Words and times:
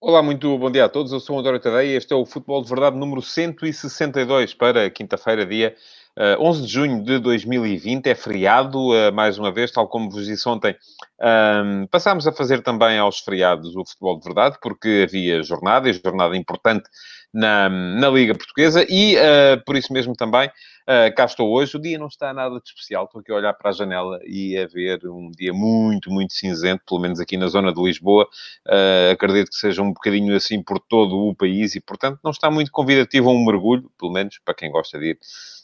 Olá, 0.00 0.22
muito 0.22 0.56
bom 0.56 0.70
dia 0.70 0.84
a 0.84 0.88
todos. 0.88 1.10
Eu 1.10 1.18
sou 1.18 1.36
o 1.36 1.40
António 1.40 1.58
Tadeia 1.58 1.94
e 1.94 1.96
este 1.96 2.12
é 2.12 2.16
o 2.16 2.24
Futebol 2.24 2.62
de 2.62 2.68
Verdade 2.68 2.96
número 2.96 3.20
162 3.20 4.54
para 4.54 4.88
quinta-feira, 4.88 5.44
dia 5.44 5.74
uh, 6.16 6.40
11 6.40 6.62
de 6.62 6.72
junho 6.72 7.02
de 7.02 7.18
2020. 7.18 8.06
É 8.06 8.14
feriado, 8.14 8.78
uh, 8.78 9.12
mais 9.12 9.38
uma 9.38 9.50
vez, 9.50 9.72
tal 9.72 9.88
como 9.88 10.08
vos 10.08 10.26
disse 10.26 10.48
ontem. 10.48 10.76
Um, 11.20 11.88
passámos 11.88 12.28
a 12.28 12.32
fazer 12.32 12.62
também 12.62 12.96
aos 12.96 13.18
feriados 13.18 13.74
o 13.74 13.84
Futebol 13.84 14.20
de 14.20 14.24
Verdade, 14.24 14.56
porque 14.62 15.04
havia 15.08 15.42
jornada, 15.42 15.90
e 15.90 15.92
jornada 15.92 16.36
importante 16.36 16.88
na, 17.34 17.68
na 17.68 18.08
Liga 18.08 18.36
Portuguesa 18.36 18.86
e, 18.88 19.16
uh, 19.16 19.64
por 19.66 19.76
isso 19.76 19.92
mesmo 19.92 20.14
também, 20.14 20.48
Uh, 20.88 21.14
cá 21.14 21.26
estou 21.26 21.50
hoje. 21.52 21.76
O 21.76 21.80
dia 21.80 21.98
não 21.98 22.06
está 22.06 22.32
nada 22.32 22.58
de 22.58 22.66
especial. 22.66 23.04
Estou 23.04 23.20
aqui 23.20 23.30
a 23.30 23.34
olhar 23.34 23.52
para 23.52 23.68
a 23.68 23.72
janela 23.74 24.18
e 24.24 24.56
a 24.56 24.66
ver 24.66 25.06
um 25.06 25.30
dia 25.30 25.52
muito, 25.52 26.10
muito 26.10 26.32
cinzento, 26.32 26.82
pelo 26.88 26.98
menos 26.98 27.20
aqui 27.20 27.36
na 27.36 27.46
zona 27.46 27.74
de 27.74 27.82
Lisboa. 27.82 28.26
Uh, 28.66 29.12
acredito 29.12 29.50
que 29.50 29.56
seja 29.56 29.82
um 29.82 29.92
bocadinho 29.92 30.34
assim 30.34 30.62
por 30.62 30.80
todo 30.80 31.28
o 31.28 31.34
país 31.34 31.74
e, 31.74 31.80
portanto, 31.80 32.20
não 32.24 32.30
está 32.30 32.50
muito 32.50 32.72
convidativo 32.72 33.28
a 33.28 33.32
um 33.34 33.44
mergulho, 33.44 33.90
pelo 33.98 34.10
menos 34.10 34.38
para 34.42 34.54
quem 34.54 34.70
gosta 34.70 34.98
de 34.98 35.10
ir 35.10 35.18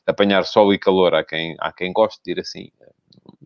apanhar 0.07 0.45
sol 0.45 0.75
e 0.75 0.79
calor. 0.79 1.15
Há 1.15 1.25
quem, 1.25 1.57
há 1.59 1.73
quem 1.73 1.91
goste 1.91 2.21
de 2.23 2.33
ir 2.33 2.41
assim. 2.41 2.69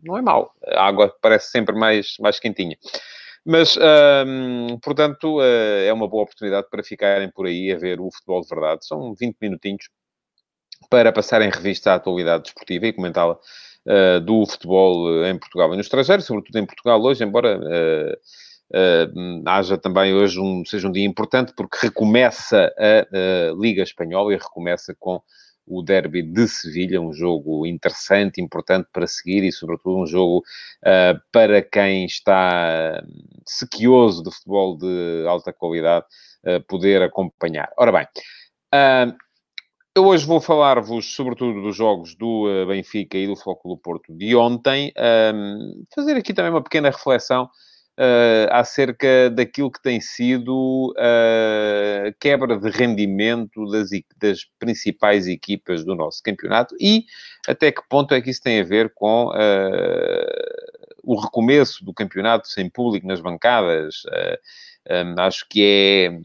Não 0.03 0.17
é 0.17 0.21
mau. 0.21 0.53
A 0.67 0.85
água 0.85 1.15
parece 1.21 1.49
sempre 1.49 1.73
mais, 1.79 2.17
mais 2.19 2.41
quentinha. 2.41 2.77
Mas, 3.45 3.77
portanto, 4.83 5.39
uh, 5.39 5.85
é 5.85 5.93
uma 5.93 6.09
boa 6.09 6.23
oportunidade 6.23 6.67
para 6.69 6.83
ficarem 6.83 7.31
por 7.31 7.45
aí 7.45 7.71
a 7.71 7.77
ver 7.77 8.01
o 8.01 8.11
futebol 8.11 8.41
de 8.41 8.49
verdade. 8.49 8.85
São 8.85 9.13
20 9.13 9.37
minutinhos 9.41 9.87
para 10.89 11.11
passar 11.11 11.41
em 11.41 11.49
revista 11.49 11.91
a 11.91 11.95
atualidade 11.95 12.43
desportiva 12.43 12.87
e 12.87 12.93
comentá-la 12.93 13.33
uh, 13.35 14.19
do 14.21 14.45
futebol 14.45 15.23
eh, 15.23 15.29
em 15.29 15.37
Portugal 15.37 15.71
e 15.73 15.75
no 15.75 15.81
estrangeiro, 15.81 16.21
sobretudo 16.21 16.57
em 16.57 16.65
Portugal 16.65 17.01
hoje, 17.01 17.23
embora 17.23 17.59
uh, 17.59 18.17
haja 19.47 19.77
também 19.77 20.13
hoje 20.13 20.39
um, 20.39 20.63
seja 20.65 20.87
um 20.87 20.91
dia 20.91 21.05
importante, 21.05 21.53
porque 21.57 21.77
recomeça 21.81 22.71
a 22.77 23.51
Liga 23.59 23.81
Espanhola 23.81 24.31
e 24.31 24.37
recomeça 24.37 24.95
com 24.99 25.19
o 25.69 25.83
derby 25.83 26.23
de 26.23 26.47
Sevilha, 26.47 26.99
um 26.99 27.13
jogo 27.13 27.65
interessante, 27.65 28.41
importante 28.41 28.89
para 28.91 29.05
seguir 29.05 29.43
e, 29.43 29.51
sobretudo, 29.51 29.99
um 29.99 30.07
jogo 30.07 30.39
uh, 30.39 31.21
para 31.31 31.61
quem 31.61 32.05
está 32.05 33.01
sequioso 33.45 34.23
de 34.23 34.31
futebol 34.31 34.75
de 34.75 35.25
alta 35.27 35.53
qualidade 35.53 36.05
uh, 36.45 36.59
poder 36.67 37.03
acompanhar. 37.03 37.71
Ora 37.77 37.91
bem, 37.91 38.07
uh, 38.73 39.15
eu 39.99 40.05
hoje 40.05 40.25
vou 40.25 40.39
falar-vos, 40.39 41.13
sobretudo, 41.13 41.61
dos 41.61 41.75
jogos 41.75 42.15
do 42.15 42.47
uh, 42.47 42.65
Benfica 42.65 43.17
e 43.17 43.27
do 43.27 43.35
Flóculo 43.35 43.77
Porto 43.77 44.15
de 44.15 44.33
ontem. 44.33 44.93
Um, 45.35 45.83
fazer 45.93 46.15
aqui 46.15 46.33
também 46.33 46.51
uma 46.51 46.63
pequena 46.63 46.89
reflexão 46.89 47.43
uh, 47.43 48.47
acerca 48.49 49.29
daquilo 49.29 49.69
que 49.69 49.81
tem 49.81 49.99
sido 49.99 50.93
a 50.97 52.07
uh, 52.07 52.15
quebra 52.17 52.57
de 52.57 52.69
rendimento 52.69 53.65
das, 53.69 53.89
das, 54.17 54.45
principais 54.57 55.27
equipas 55.27 55.83
do 55.83 55.93
nosso 55.93 56.23
campeonato 56.23 56.73
e 56.79 57.03
até 57.45 57.69
que 57.69 57.81
ponto 57.89 58.13
é 58.13 58.21
que 58.21 58.29
isso 58.29 58.41
tem 58.41 58.61
a 58.61 58.63
ver 58.63 58.93
com 58.95 59.25
uh, 59.25 60.91
o 61.03 61.19
recomeço 61.19 61.83
do 61.83 61.93
campeonato 61.93 62.47
sem 62.47 62.69
público 62.69 63.05
nas 63.05 63.19
bancadas. 63.19 64.03
Um, 64.89 65.21
acho 65.21 65.45
que 65.49 65.61
é 65.61 66.19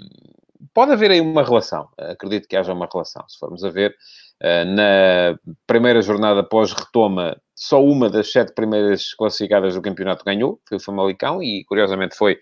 pode 0.75 0.93
haver 0.93 1.13
aí 1.13 1.21
uma 1.21 1.45
relação. 1.45 1.89
Acredito 1.97 2.49
que 2.49 2.57
haja 2.57 2.73
uma 2.73 2.89
relação. 2.93 3.25
Se 3.29 3.39
formos 3.39 3.65
a 3.65 3.71
ver, 3.71 3.95
eh, 4.41 4.65
na 4.65 5.39
primeira 5.67 6.03
jornada 6.03 6.43
pós-retoma, 6.43 7.41
só 7.55 7.83
uma 7.83 8.11
das 8.11 8.31
sete 8.31 8.53
primeiras 8.53 9.15
classificadas 9.15 9.75
do 9.75 9.81
campeonato 9.83 10.25
ganhou, 10.25 10.61
foi 10.69 10.77
o 10.77 10.81
Famalicão, 10.81 11.43
e 11.43 11.65
curiosamente 11.65 12.17
foi 12.17 12.39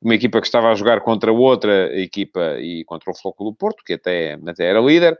uma 0.00 0.14
equipa 0.14 0.40
que 0.40 0.46
estava 0.46 0.70
a 0.70 0.74
jogar 0.74 1.00
contra 1.00 1.32
outra 1.32 1.90
equipa 1.98 2.58
e 2.60 2.84
contra 2.84 3.10
o 3.10 3.14
Flóculo 3.14 3.54
Porto, 3.54 3.82
que 3.84 3.94
até, 3.94 4.38
até 4.46 4.66
era 4.66 4.80
líder. 4.80 5.18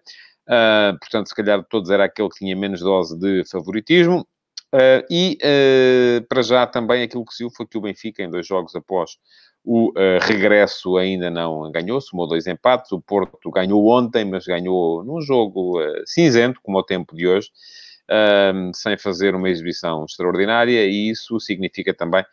Uh, 0.48 0.98
portanto, 0.98 1.28
se 1.28 1.34
calhar 1.34 1.61
de 1.61 1.69
todos 1.69 1.89
era 1.89 2.05
aquele 2.05 2.28
que 2.28 2.39
tinha 2.39 2.56
menos 2.56 2.80
dose 2.80 3.19
de 3.19 3.45
favoritismo. 3.48 4.27
Uh, 4.74 5.05
e, 5.10 5.38
uh, 5.42 6.27
para 6.28 6.42
já, 6.42 6.66
também 6.66 7.02
aquilo 7.02 7.27
que 7.27 7.34
se 7.34 7.42
viu 7.42 7.50
foi 7.50 7.66
que 7.66 7.77
o 7.77 7.80
Benfica, 7.83 8.22
em 8.22 8.30
dois 8.30 8.46
jogos 8.46 8.74
após 8.74 9.18
o 9.62 9.90
uh, 9.90 10.18
regresso 10.22 10.96
ainda 10.96 11.30
não 11.30 11.70
ganhou, 11.70 12.00
somou 12.00 12.27
dois 12.27 12.46
empates. 12.46 12.90
O 12.90 13.00
Porto 13.00 13.50
ganhou 13.50 13.86
ontem, 13.88 14.24
mas 14.24 14.46
ganhou 14.46 15.05
num 15.05 15.20
jogo 15.20 15.78
cinzento, 16.06 16.58
como 16.62 16.78
o 16.78 16.82
tempo 16.82 17.14
de 17.14 17.28
hoje, 17.28 17.50
sem 18.74 18.98
fazer 18.98 19.34
uma 19.34 19.48
exibição 19.48 20.05
extraordinária, 20.05 20.84
e 20.86 21.11
isso 21.11 21.38
significa 21.38 21.94
também 21.94 22.24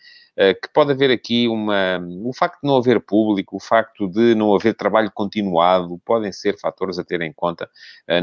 que 0.61 0.69
pode 0.73 0.91
haver 0.93 1.11
aqui 1.11 1.47
uma. 1.47 1.99
O 2.23 2.31
facto 2.33 2.61
de 2.61 2.67
não 2.67 2.77
haver 2.77 3.01
público, 3.01 3.57
o 3.57 3.59
facto 3.59 4.07
de 4.07 4.33
não 4.35 4.55
haver 4.55 4.73
trabalho 4.73 5.11
continuado, 5.13 5.99
podem 6.05 6.31
ser 6.31 6.57
fatores 6.57 6.97
a 6.97 7.03
ter 7.03 7.21
em 7.21 7.33
conta 7.33 7.69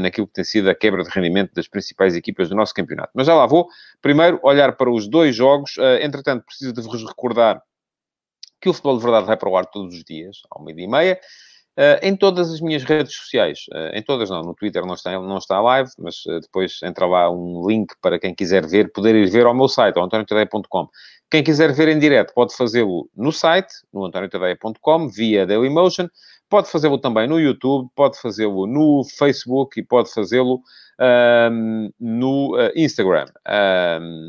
naquilo 0.01 0.25
que 0.25 0.33
tem 0.33 0.43
sido 0.43 0.69
a 0.69 0.75
quebra 0.75 1.03
de 1.03 1.09
rendimento 1.09 1.53
das 1.53 1.67
principais 1.67 2.15
equipas 2.15 2.49
do 2.49 2.55
nosso 2.55 2.73
campeonato. 2.73 3.11
Mas 3.13 3.27
já 3.27 3.35
lá 3.35 3.45
vou. 3.45 3.67
Primeiro, 4.01 4.39
olhar 4.41 4.75
para 4.75 4.89
os 4.89 5.07
dois 5.07 5.35
jogos. 5.35 5.75
entretanto, 6.01 6.45
preciso 6.45 6.73
de 6.73 6.81
vos 6.81 7.05
recordar 7.05 7.61
que 8.59 8.69
o 8.69 8.73
Futebol 8.73 8.97
de 8.97 9.03
Verdade 9.03 9.27
vai 9.27 9.37
para 9.37 9.49
o 9.49 9.55
ar 9.55 9.67
todos 9.67 9.93
os 9.93 10.03
dias, 10.03 10.37
ao 10.49 10.63
meio-dia 10.63 10.85
e 10.85 10.89
meia, 10.89 11.19
uh, 11.77 11.99
em 12.01 12.15
todas 12.15 12.51
as 12.51 12.59
minhas 12.59 12.83
redes 12.83 13.15
sociais. 13.15 13.59
Uh, 13.71 13.95
em 13.95 14.01
todas 14.01 14.29
não, 14.29 14.41
no 14.41 14.53
Twitter 14.53 14.85
não 14.85 14.95
está, 14.95 15.11
não 15.11 15.37
está 15.37 15.61
live, 15.61 15.89
mas 15.99 16.25
uh, 16.25 16.39
depois 16.41 16.79
entra 16.83 17.05
lá 17.05 17.29
um 17.29 17.65
link 17.67 17.93
para 18.01 18.19
quem 18.19 18.33
quiser 18.33 18.65
ver, 18.65 18.91
poder 18.91 19.15
ir 19.15 19.29
ver 19.29 19.45
ao 19.45 19.53
meu 19.53 19.67
site, 19.67 19.97
ao 19.97 20.05
antoniotadeia.com. 20.05 20.89
Quem 21.29 21.43
quiser 21.43 21.73
ver 21.73 21.89
em 21.89 21.99
direto 21.99 22.33
pode 22.33 22.55
fazê-lo 22.55 23.09
no 23.15 23.31
site, 23.31 23.73
no 23.93 24.05
antoniotadeia.com, 24.05 25.07
via 25.09 25.45
Dailymotion, 25.45 26.07
pode 26.49 26.69
fazê-lo 26.69 26.97
também 26.97 27.27
no 27.27 27.39
YouTube, 27.39 27.89
pode 27.93 28.19
fazê-lo 28.19 28.65
no 28.65 29.03
Facebook 29.17 29.79
e 29.79 29.83
pode 29.83 30.11
fazê-lo 30.13 30.61
no 31.99 32.55
Instagram. 32.73 33.25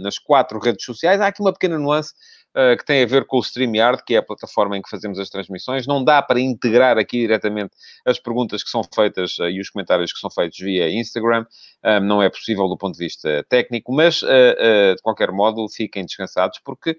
Nas 0.02 0.18
quatro 0.18 0.58
redes 0.58 0.84
sociais. 0.84 1.20
Há 1.20 1.28
aqui 1.28 1.40
uma 1.40 1.52
pequena 1.52 1.78
nuance 1.78 2.12
eh, 2.58 2.76
que 2.76 2.84
tem 2.84 3.04
a 3.04 3.06
ver 3.06 3.24
com 3.24 3.36
o 3.36 3.40
StreamYard, 3.40 4.02
que 4.04 4.16
é 4.16 4.18
a 4.18 4.22
plataforma 4.22 4.76
em 4.76 4.82
que 4.82 4.90
fazemos 4.90 5.16
as 5.20 5.30
transmissões. 5.30 5.86
Não 5.86 6.02
dá 6.02 6.20
para 6.20 6.40
integrar 6.40 6.98
aqui 6.98 7.18
diretamente 7.18 7.70
as 8.04 8.18
perguntas 8.18 8.64
que 8.64 8.68
são 8.68 8.82
feitas 8.82 9.38
uh, 9.38 9.44
e 9.44 9.60
os 9.60 9.70
comentários 9.70 10.12
que 10.12 10.18
são 10.18 10.28
feitos 10.28 10.58
via 10.58 10.90
Instagram. 10.90 11.46
Um, 11.84 12.00
não 12.00 12.20
é 12.20 12.28
possível 12.28 12.66
do 12.66 12.76
ponto 12.76 12.98
de 12.98 13.04
vista 13.04 13.46
técnico, 13.48 13.92
mas, 13.92 14.22
uh, 14.22 14.96
de 14.96 15.00
qualquer 15.04 15.30
modo, 15.30 15.68
fiquem 15.68 16.04
descansados, 16.04 16.58
porque 16.64 16.96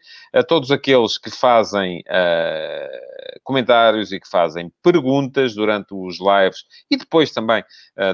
todos 0.47 0.71
aqueles 0.71 1.17
que 1.17 1.29
fazem 1.29 2.01
comentários 3.43 4.13
e 4.13 4.19
que 4.19 4.29
fazem 4.29 4.71
perguntas 4.81 5.53
durante 5.53 5.93
os 5.93 6.19
lives 6.19 6.63
e 6.89 6.95
depois 6.95 7.31
também, 7.31 7.63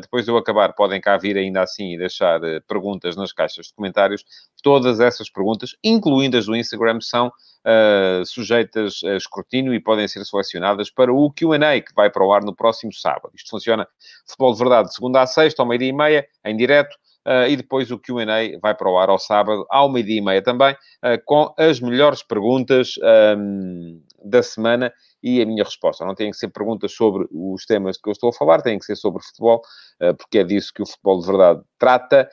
depois 0.02 0.26
de 0.26 0.32
eu 0.32 0.38
acabar, 0.38 0.74
podem 0.74 1.00
cá 1.00 1.18
vir 1.18 1.38
ainda 1.38 1.62
assim 1.62 1.94
e 1.94 1.98
deixar 1.98 2.40
perguntas 2.68 3.16
nas 3.16 3.32
caixas 3.32 3.68
de 3.68 3.74
comentários. 3.74 4.24
Todas 4.66 5.00
essas 5.00 5.30
perguntas, 5.30 5.76
incluindo 5.84 6.36
as 6.36 6.48
do 6.48 6.56
Instagram, 6.56 7.00
são 7.00 7.28
uh, 7.28 8.26
sujeitas 8.26 9.02
a 9.04 9.16
escrutínio 9.16 9.76
e 9.76 9.80
podem 9.80 10.08
ser 10.08 10.26
selecionadas 10.26 10.90
para 10.90 11.14
o 11.14 11.32
Q&A, 11.32 11.80
que 11.82 11.94
vai 11.96 12.10
para 12.10 12.26
o 12.26 12.34
ar 12.34 12.44
no 12.44 12.56
próximo 12.56 12.92
sábado. 12.92 13.30
Isto 13.36 13.52
funciona, 13.52 13.88
futebol 14.26 14.54
de 14.54 14.58
verdade, 14.58 14.88
de 14.88 14.96
segunda 14.96 15.22
a 15.22 15.28
sexta, 15.28 15.62
ao 15.62 15.68
meio-dia 15.68 15.90
e 15.90 15.94
meia, 15.94 16.28
em 16.44 16.58
direto, 16.58 16.98
Uh, 17.28 17.50
e 17.50 17.56
depois 17.56 17.90
o 17.90 17.98
Q&A 17.98 18.60
vai 18.62 18.76
para 18.76 18.88
o 18.88 19.00
ar 19.00 19.10
ao 19.10 19.18
sábado, 19.18 19.66
ao 19.72 19.92
meio-dia 19.92 20.20
e 20.20 20.22
meia 20.22 20.44
também, 20.44 20.74
uh, 20.76 21.20
com 21.26 21.52
as 21.58 21.80
melhores 21.80 22.22
perguntas 22.22 22.94
um, 23.36 24.00
da 24.26 24.42
semana 24.42 24.92
e 25.22 25.42
a 25.42 25.46
minha 25.46 25.64
resposta. 25.64 26.06
Não 26.06 26.16
tem 26.16 26.30
que 26.32 26.38
ser 26.38 26.50
perguntas 26.50 26.92
sobre 26.92 27.28
os 27.32 27.66
temas 27.66 27.98
que 27.98 28.10
eu 28.10 28.12
estou 28.12 28.30
a 28.30 28.34
falar, 28.34 28.62
tem 28.62 28.78
que 28.78 28.86
ser 28.86 28.96
sobre 28.96 29.24
futebol, 29.24 29.62
eh, 30.00 30.14
porque 30.14 30.40
é 30.40 30.44
disso 30.44 30.72
que 30.74 30.82
o 30.82 30.86
futebol 30.86 31.20
de 31.20 31.28
verdade 31.28 31.62
trata. 31.80 32.30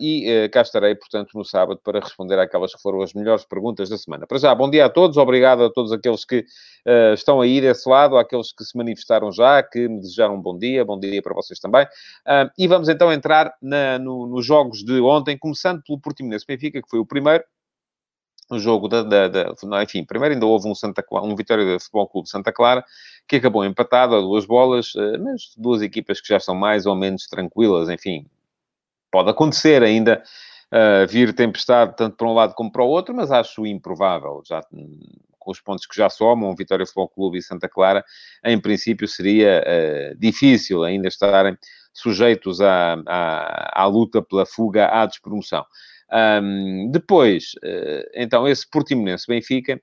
E 0.00 0.28
eh, 0.28 0.48
cá 0.48 0.62
estarei, 0.62 0.94
portanto, 0.94 1.30
no 1.34 1.44
sábado 1.44 1.80
para 1.82 2.00
responder 2.00 2.38
àquelas 2.38 2.74
que 2.74 2.80
foram 2.80 3.02
as 3.02 3.12
melhores 3.14 3.44
perguntas 3.44 3.88
da 3.88 3.98
semana. 3.98 4.26
Para 4.26 4.38
já, 4.38 4.54
bom 4.54 4.70
dia 4.70 4.86
a 4.86 4.88
todos, 4.88 5.16
obrigado 5.16 5.64
a 5.64 5.70
todos 5.70 5.92
aqueles 5.92 6.24
que 6.24 6.44
eh, 6.86 7.14
estão 7.14 7.40
aí 7.40 7.60
desse 7.60 7.88
lado, 7.88 8.16
àqueles 8.16 8.52
que 8.52 8.64
se 8.64 8.76
manifestaram 8.76 9.32
já, 9.32 9.62
que 9.62 9.88
me 9.88 10.00
desejaram 10.00 10.36
um 10.36 10.40
bom 10.40 10.56
dia, 10.56 10.84
bom 10.84 10.98
dia 10.98 11.20
para 11.22 11.34
vocês 11.34 11.58
também. 11.58 11.86
E 12.58 12.66
vamos 12.66 12.88
então 12.88 13.12
entrar 13.12 13.54
na, 13.60 13.98
no, 13.98 14.26
nos 14.26 14.44
jogos 14.44 14.84
de 14.84 15.00
ontem, 15.00 15.36
começando 15.38 15.82
pelo 15.82 16.00
Portimonense 16.00 16.44
Benfica, 16.46 16.80
que 16.80 16.88
foi 16.88 16.98
o 16.98 17.06
primeiro 17.06 17.44
o 18.50 18.58
jogo 18.58 18.88
da, 18.88 19.02
da, 19.02 19.28
da, 19.28 19.82
enfim, 19.82 20.04
primeiro 20.04 20.34
ainda 20.34 20.46
houve 20.46 20.68
um 20.68 20.74
Santa 20.74 21.04
um 21.12 21.34
Vitória 21.34 21.64
de 21.64 21.82
Futebol 21.82 22.08
Clube 22.08 22.28
Santa 22.28 22.52
Clara, 22.52 22.84
que 23.26 23.36
acabou 23.36 23.64
empatado 23.64 24.14
a 24.14 24.20
duas 24.20 24.46
bolas, 24.46 24.92
eh, 24.96 25.18
mas 25.18 25.52
duas 25.56 25.82
equipas 25.82 26.20
que 26.20 26.28
já 26.28 26.36
estão 26.36 26.54
mais 26.54 26.86
ou 26.86 26.94
menos 26.94 27.26
tranquilas, 27.26 27.88
enfim, 27.88 28.26
pode 29.10 29.30
acontecer 29.30 29.82
ainda 29.82 30.22
uh, 30.72 31.06
vir 31.08 31.34
tempestade 31.34 31.94
tanto 31.96 32.16
para 32.16 32.28
um 32.28 32.34
lado 32.34 32.54
como 32.54 32.70
para 32.70 32.82
o 32.82 32.88
outro, 32.88 33.14
mas 33.14 33.30
acho 33.30 33.66
improvável, 33.66 34.42
já 34.44 34.62
com 35.38 35.50
os 35.50 35.60
pontos 35.60 35.86
que 35.86 35.96
já 35.96 36.10
somam, 36.10 36.54
Vitória 36.54 36.84
Futebol 36.84 37.08
Clube 37.08 37.38
e 37.38 37.42
Santa 37.42 37.68
Clara, 37.68 38.04
em 38.44 38.60
princípio 38.60 39.08
seria 39.08 39.62
uh, 39.62 40.18
difícil 40.18 40.84
ainda 40.84 41.08
estarem 41.08 41.56
sujeitos 41.92 42.60
à, 42.60 42.94
à, 43.06 43.82
à 43.82 43.86
luta 43.86 44.20
pela 44.20 44.44
fuga 44.44 44.86
à 44.88 45.06
despromoção. 45.06 45.64
Um, 46.12 46.90
depois, 46.90 47.52
uh, 47.64 48.10
então, 48.14 48.46
esse 48.46 48.68
Portimonense-Benfica, 48.70 49.80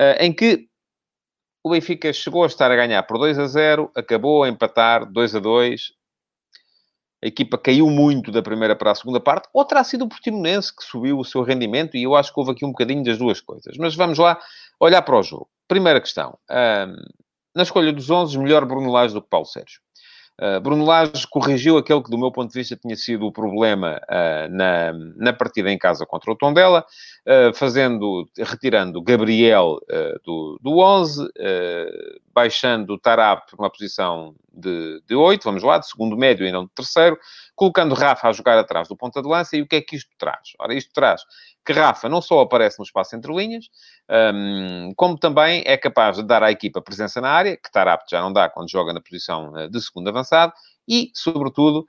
uh, 0.00 0.22
em 0.22 0.32
que 0.32 0.68
o 1.64 1.70
Benfica 1.70 2.12
chegou 2.12 2.44
a 2.44 2.46
estar 2.46 2.70
a 2.70 2.76
ganhar 2.76 3.02
por 3.02 3.18
2 3.18 3.38
a 3.38 3.46
0, 3.46 3.90
acabou 3.94 4.44
a 4.44 4.48
empatar 4.48 5.10
2 5.10 5.34
a 5.34 5.40
2. 5.40 5.92
A 7.24 7.26
equipa 7.26 7.58
caiu 7.58 7.90
muito 7.90 8.30
da 8.30 8.42
primeira 8.42 8.76
para 8.76 8.92
a 8.92 8.94
segunda 8.94 9.18
parte, 9.18 9.48
ou 9.52 9.64
terá 9.64 9.82
sido 9.82 10.04
o 10.04 10.08
Portimonense 10.08 10.74
que 10.74 10.84
subiu 10.84 11.18
o 11.18 11.24
seu 11.24 11.42
rendimento, 11.42 11.96
e 11.96 12.04
eu 12.04 12.14
acho 12.14 12.32
que 12.32 12.38
houve 12.38 12.52
aqui 12.52 12.64
um 12.64 12.70
bocadinho 12.70 13.02
das 13.02 13.18
duas 13.18 13.40
coisas. 13.40 13.76
Mas 13.78 13.96
vamos 13.96 14.18
lá 14.18 14.38
olhar 14.78 15.02
para 15.02 15.18
o 15.18 15.22
jogo. 15.22 15.50
Primeira 15.66 16.00
questão. 16.00 16.38
Um, 16.48 16.94
na 17.54 17.62
escolha 17.62 17.92
dos 17.92 18.10
11, 18.10 18.38
melhor 18.38 18.64
Bruno 18.64 18.92
do 19.08 19.22
que 19.22 19.28
Paulo 19.28 19.46
Sérgio. 19.46 19.80
Uh, 20.38 20.60
Bruno 20.60 20.84
Lage 20.84 21.26
corrigiu 21.30 21.78
aquele 21.78 22.02
que, 22.02 22.10
do 22.10 22.18
meu 22.18 22.30
ponto 22.30 22.52
de 22.52 22.58
vista, 22.58 22.76
tinha 22.76 22.94
sido 22.94 23.26
o 23.26 23.32
problema 23.32 23.98
uh, 24.04 24.54
na, 24.54 24.92
na 25.16 25.32
partida 25.32 25.70
em 25.70 25.78
casa 25.78 26.04
contra 26.04 26.30
o 26.30 26.36
Tondela, 26.36 26.84
uh, 27.26 27.54
fazendo, 27.54 28.28
retirando 28.36 29.00
Gabriel 29.00 29.78
do, 30.24 30.58
do 30.60 30.78
11, 30.78 31.28
baixando 32.34 32.94
o 32.94 32.98
Tarap 32.98 33.46
para 33.46 33.62
uma 33.62 33.70
posição 33.70 34.34
de, 34.52 35.02
de 35.06 35.14
8, 35.14 35.42
vamos 35.42 35.62
lá, 35.62 35.78
de 35.78 35.88
segundo 35.88 36.16
médio 36.16 36.46
e 36.46 36.52
não 36.52 36.64
de 36.64 36.70
terceiro, 36.70 37.18
colocando 37.56 37.94
Rafa 37.94 38.28
a 38.28 38.32
jogar 38.32 38.58
atrás 38.58 38.86
do 38.86 38.96
ponta 38.96 39.20
de 39.20 39.28
lança. 39.28 39.56
E 39.56 39.62
o 39.62 39.66
que 39.66 39.76
é 39.76 39.80
que 39.80 39.96
isto 39.96 40.10
traz? 40.18 40.52
Ora, 40.60 40.74
isto 40.74 40.92
traz 40.92 41.22
que 41.66 41.72
Rafa 41.72 42.08
não 42.08 42.22
só 42.22 42.40
aparece 42.40 42.78
no 42.78 42.84
espaço 42.84 43.16
entre 43.16 43.34
linhas, 43.34 43.64
um, 44.08 44.92
como 44.94 45.18
também 45.18 45.64
é 45.66 45.76
capaz 45.76 46.16
de 46.16 46.22
dar 46.22 46.42
à 46.42 46.52
equipa 46.52 46.80
presença 46.80 47.20
na 47.20 47.28
área, 47.28 47.56
que 47.56 47.70
Tarap 47.72 48.04
já 48.08 48.20
não 48.20 48.32
dá 48.32 48.48
quando 48.48 48.70
joga 48.70 48.92
na 48.92 49.00
posição 49.00 49.56
eh, 49.58 49.68
de 49.68 49.80
segundo 49.82 50.08
avançado, 50.08 50.52
e, 50.88 51.10
sobretudo, 51.12 51.84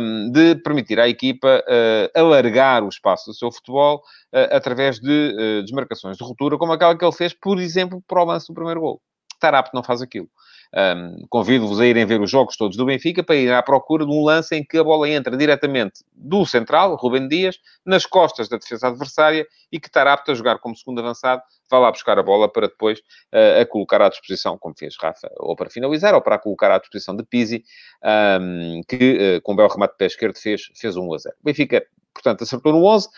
um, 0.00 0.30
de 0.30 0.54
permitir 0.62 1.00
à 1.00 1.08
equipa 1.08 1.64
uh, 1.66 2.18
alargar 2.18 2.84
o 2.84 2.88
espaço 2.88 3.26
do 3.26 3.34
seu 3.34 3.50
futebol 3.50 3.96
uh, 4.32 4.54
através 4.54 5.00
de 5.00 5.62
desmarcações 5.62 6.16
de 6.16 6.22
ruptura, 6.22 6.56
como 6.56 6.72
aquela 6.72 6.96
que 6.96 7.04
ele 7.04 7.12
fez, 7.12 7.34
por 7.34 7.58
exemplo, 7.58 8.00
para 8.06 8.22
o 8.22 8.24
lance 8.24 8.46
do 8.46 8.54
primeiro 8.54 8.80
gol. 8.80 9.02
Tarap 9.40 9.74
não 9.74 9.82
faz 9.82 10.00
aquilo. 10.00 10.28
Um, 10.72 11.26
Convido-vos 11.28 11.80
a 11.80 11.86
irem 11.86 12.06
ver 12.06 12.20
os 12.20 12.30
jogos 12.30 12.56
todos 12.56 12.76
do 12.76 12.84
Benfica 12.84 13.24
para 13.24 13.34
ir 13.34 13.52
à 13.52 13.62
procura 13.62 14.06
de 14.06 14.12
um 14.12 14.24
lance 14.24 14.54
em 14.54 14.64
que 14.64 14.78
a 14.78 14.84
bola 14.84 15.08
entra 15.08 15.36
diretamente 15.36 16.04
do 16.14 16.46
central, 16.46 16.94
Rubem 16.94 17.26
Dias, 17.26 17.58
nas 17.84 18.06
costas 18.06 18.48
da 18.48 18.56
defesa 18.56 18.88
adversária 18.88 19.46
e 19.72 19.80
que 19.80 19.88
está 19.88 20.02
apto 20.12 20.30
a 20.30 20.34
jogar 20.34 20.58
como 20.58 20.76
segundo 20.76 21.00
avançado, 21.00 21.42
vá 21.68 21.78
lá 21.78 21.90
buscar 21.90 22.18
a 22.18 22.22
bola 22.22 22.48
para 22.48 22.68
depois 22.68 23.00
uh, 23.32 23.60
a 23.60 23.66
colocar 23.66 24.00
à 24.00 24.08
disposição, 24.08 24.56
como 24.56 24.74
fez 24.78 24.96
Rafa, 25.00 25.30
ou 25.38 25.56
para 25.56 25.70
finalizar, 25.70 26.14
ou 26.14 26.22
para 26.22 26.38
colocar 26.38 26.70
à 26.70 26.78
disposição 26.78 27.16
de 27.16 27.24
Pizzi, 27.24 27.64
um, 28.40 28.80
que 28.88 29.36
uh, 29.36 29.42
com 29.42 29.52
o 29.52 29.56
belo 29.56 29.68
remate 29.68 29.94
de 29.94 29.98
pé 29.98 30.06
esquerdo 30.06 30.36
fez, 30.36 30.62
fez 30.76 30.96
1 30.96 31.14
a 31.14 31.18
0. 31.18 31.36
Benfica, 31.42 31.84
portanto, 32.14 32.42
acertou 32.42 32.72
no 32.72 32.84
11 32.84 33.08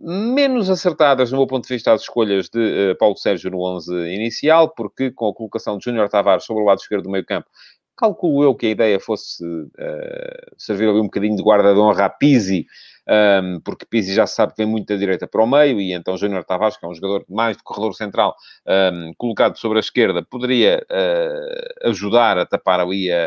menos 0.00 0.70
acertadas, 0.70 1.30
no 1.30 1.38
meu 1.38 1.46
ponto 1.46 1.66
de 1.66 1.74
vista, 1.74 1.92
as 1.92 2.02
escolhas 2.02 2.48
de 2.48 2.92
uh, 2.92 2.96
Paulo 2.98 3.16
Sérgio 3.16 3.50
no 3.50 3.60
11 3.62 3.92
inicial, 4.14 4.68
porque 4.74 5.10
com 5.10 5.28
a 5.28 5.34
colocação 5.34 5.78
de 5.78 5.84
Júnior 5.84 6.08
Tavares 6.08 6.44
sobre 6.44 6.62
o 6.62 6.66
lado 6.66 6.78
esquerdo 6.78 7.04
do 7.04 7.10
meio 7.10 7.24
campo, 7.24 7.48
calculo 7.96 8.44
eu 8.44 8.54
que 8.54 8.66
a 8.66 8.70
ideia 8.70 9.00
fosse 9.00 9.42
uh, 9.44 10.54
servir 10.58 10.88
ali 10.88 11.00
um 11.00 11.04
bocadinho 11.04 11.36
de 11.36 11.42
guarda 11.42 11.72
de 11.72 11.80
honra 11.80 12.04
a 12.04 12.10
Pizzi, 12.10 12.66
um, 13.08 13.12
ehm, 13.12 13.60
porque 13.64 13.86
Pizzi 13.86 14.14
já 14.14 14.26
sabe 14.26 14.52
que 14.52 14.58
vem 14.62 14.70
muito 14.70 14.88
da 14.88 14.96
direita 14.96 15.26
para 15.26 15.42
o 15.42 15.46
meio, 15.46 15.80
e 15.80 15.92
então 15.92 16.16
Júnior 16.16 16.44
Tavares, 16.44 16.76
que 16.76 16.84
é 16.84 16.88
um 16.88 16.94
jogador 16.94 17.24
mais 17.28 17.56
de 17.56 17.62
corredor 17.62 17.94
central, 17.94 18.36
um, 18.66 18.72
ehm, 18.72 19.12
colocado 19.16 19.56
sobre 19.56 19.78
a 19.78 19.80
esquerda, 19.80 20.22
poderia 20.22 20.84
uh, 20.90 21.88
ajudar 21.88 22.36
a 22.38 22.44
tapar 22.44 22.80
ali 22.80 23.10
a 23.10 23.26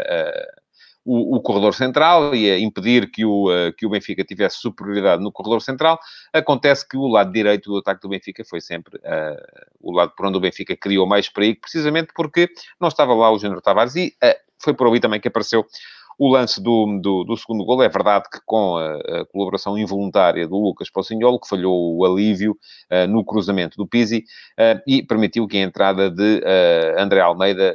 o, 1.06 1.38
o, 1.38 1.42
corredor 1.42 1.74
central 1.74 2.36
e 2.36 2.52
a 2.52 2.60
impedir 2.60 3.10
que 3.10 3.26
o, 3.26 3.50
uh, 3.50 3.74
que 3.74 3.86
o 3.86 3.90
Benfica 3.90 4.24
tivesse 4.24 4.58
superioridade 4.58 5.24
no 5.24 5.32
corredor 5.32 5.62
central. 5.62 6.00
Acontece 6.34 6.88
que 6.88 6.98
o 6.98 7.08
lado 7.08 7.32
direito 7.32 7.70
do 7.70 7.78
ataque 7.78 8.02
do 8.02 8.10
Benfica 8.10 8.44
foi 8.46 8.62
sempre 8.62 8.98
uh, 8.98 9.72
o 9.80 9.92
lado 9.92 10.14
por 10.16 10.26
onde 10.26 10.38
o 10.38 10.42
Benfica 10.42 10.76
criou 10.76 11.08
mais 11.08 11.30
perigo, 11.30 11.62
precisamente 11.62 12.10
porque 12.14 12.50
não 12.80 12.88
estava 12.88 13.14
lá 13.14 13.32
o 13.32 13.40
Júnior 13.40 13.62
Tavares 13.62 13.96
e 13.96 14.14
uh, 14.24 14.50
foi 14.62 14.74
por 14.74 14.88
ali 14.88 15.00
também 15.00 15.20
que 15.20 15.28
apareceu 15.28 15.66
o 16.20 16.28
lance 16.28 16.62
do, 16.62 17.00
do, 17.02 17.24
do, 17.24 17.38
segundo 17.38 17.64
gol 17.64 17.82
é 17.82 17.88
verdade 17.88 18.26
que 18.30 18.42
com 18.46 18.76
a, 18.76 18.96
a, 18.96 19.26
colaboração 19.28 19.78
involuntária 19.78 20.46
do 20.46 20.58
Lucas 20.58 20.90
Pocinholo, 20.90 21.40
que 21.40 21.48
falhou 21.48 21.96
o 21.96 22.06
alívio 22.06 22.58
uh, 22.92 23.08
no 23.08 23.24
cruzamento 23.24 23.78
do 23.78 23.88
Pizzi 23.88 24.26
uh, 24.60 24.82
e 24.86 25.02
permitiu 25.02 25.48
que 25.48 25.56
a 25.56 25.62
entrada 25.62 26.12
de 26.12 26.40
uh, 26.40 27.00
André 27.00 27.22
Almeida 27.22 27.74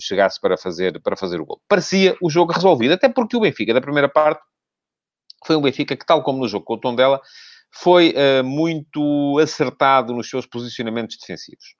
chegasse 0.00 0.40
para 0.40 0.56
fazer, 0.56 0.98
para 1.02 1.14
fazer 1.16 1.38
o 1.38 1.44
gol. 1.44 1.60
Parecia 1.68 2.16
o 2.22 2.30
jogo 2.30 2.52
resolvido, 2.52 2.94
até 2.94 3.10
porque 3.10 3.36
o 3.36 3.40
Benfica, 3.40 3.74
da 3.74 3.80
primeira 3.80 4.08
parte, 4.08 4.40
foi 5.44 5.56
um 5.56 5.60
Benfica 5.60 5.94
que, 5.94 6.06
tal 6.06 6.22
como 6.22 6.38
no 6.38 6.48
jogo 6.48 6.64
com 6.64 6.74
o 6.74 6.80
Tondela, 6.80 7.20
foi 7.70 8.14
muito 8.42 9.38
acertado 9.38 10.14
nos 10.14 10.30
seus 10.30 10.46
posicionamentos 10.46 11.18
defensivos. 11.18 11.74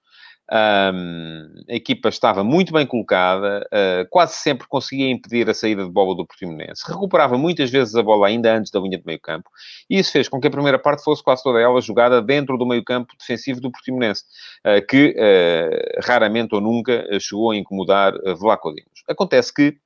Um, 0.54 1.64
a 1.66 1.75
equipa 1.75 2.10
estava 2.10 2.44
muito 2.44 2.75
bem 2.75 2.87
colocada, 2.87 3.66
uh, 3.72 4.06
quase 4.10 4.34
sempre 4.34 4.69
conseguia 4.69 5.10
impedir 5.10 5.49
a 5.49 5.54
saída 5.54 5.82
de 5.82 5.90
bola 5.90 6.14
do 6.14 6.26
Portimonense, 6.26 6.82
recuperava 6.87 7.38
muitas 7.38 7.70
vezes 7.70 7.94
a 7.94 8.02
bola 8.02 8.26
ainda 8.26 8.54
antes 8.54 8.70
da 8.70 8.78
linha 8.78 8.99
de 8.99 9.06
meio 9.06 9.19
campo, 9.19 9.49
e 9.88 9.99
isso 9.99 10.12
fez 10.12 10.28
com 10.28 10.38
que 10.38 10.46
a 10.46 10.50
primeira 10.50 10.78
parte 10.78 11.02
fosse 11.02 11.25
quase 11.25 11.43
toda 11.43 11.58
ela 11.58 11.81
jogada 11.81 12.20
dentro 12.20 12.58
do 12.58 12.66
meio 12.66 12.84
campo 12.84 13.14
defensivo 13.19 13.62
do 13.62 13.72
Portimonense, 13.72 14.25
uh, 14.66 14.87
que 14.87 15.16
uh, 15.16 16.00
raramente 16.04 16.54
ou 16.54 16.60
nunca 16.60 17.02
chegou 17.19 17.52
a 17.52 17.56
incomodar 17.56 18.14
uh, 18.14 18.37
Vlaco 18.37 18.75
Dimos. 18.75 19.02
Acontece 19.08 19.54
que, 19.54 19.78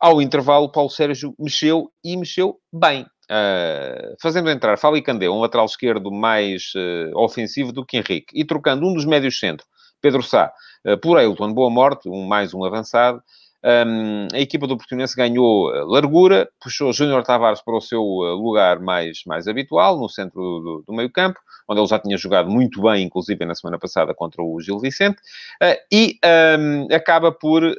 ao 0.00 0.22
intervalo, 0.22 0.72
Paulo 0.72 0.88
Sérgio 0.88 1.34
mexeu 1.38 1.90
e 2.02 2.16
mexeu 2.16 2.58
bem. 2.72 3.04
Uh, 3.24 4.16
fazendo 4.20 4.50
entrar 4.50 4.78
Fali 4.78 5.02
Candé, 5.02 5.28
um 5.28 5.40
lateral 5.40 5.66
esquerdo 5.66 6.10
mais 6.10 6.72
uh, 6.74 7.18
ofensivo 7.18 7.70
do 7.72 7.84
que 7.84 7.98
Henrique, 7.98 8.32
e 8.34 8.46
trocando 8.46 8.86
um 8.86 8.94
dos 8.94 9.04
médios 9.04 9.38
centro 9.38 9.66
Pedro 10.04 10.22
Sá, 10.22 10.52
uh, 10.84 10.98
por 10.98 11.16
Ailton 11.16 11.54
Boa 11.54 11.70
Morte, 11.70 12.10
um, 12.10 12.26
mais 12.26 12.52
um 12.52 12.62
avançado. 12.62 13.22
Um, 13.64 14.28
a 14.34 14.40
equipa 14.40 14.66
do 14.66 14.76
Portimonense 14.76 15.16
ganhou 15.16 15.74
eh, 15.74 15.84
largura, 15.86 16.46
puxou 16.60 16.92
Júnior 16.92 17.22
Tavares 17.22 17.62
para 17.62 17.74
o 17.74 17.80
seu 17.80 18.02
eh, 18.02 18.32
lugar 18.32 18.78
mais, 18.78 19.22
mais 19.26 19.48
habitual, 19.48 19.98
no 19.98 20.06
centro 20.06 20.38
do, 20.38 20.84
do 20.86 20.92
meio 20.92 21.10
campo, 21.10 21.40
onde 21.66 21.80
ele 21.80 21.88
já 21.88 21.98
tinha 21.98 22.18
jogado 22.18 22.50
muito 22.50 22.82
bem, 22.82 23.04
inclusive 23.06 23.42
na 23.46 23.54
semana 23.54 23.78
passada 23.78 24.12
contra 24.12 24.42
o 24.42 24.60
Gil 24.60 24.78
Vicente, 24.78 25.16
uh, 25.62 25.80
e 25.90 26.18
um, 26.58 26.94
acaba 26.94 27.32
por 27.32 27.64
uh, 27.64 27.74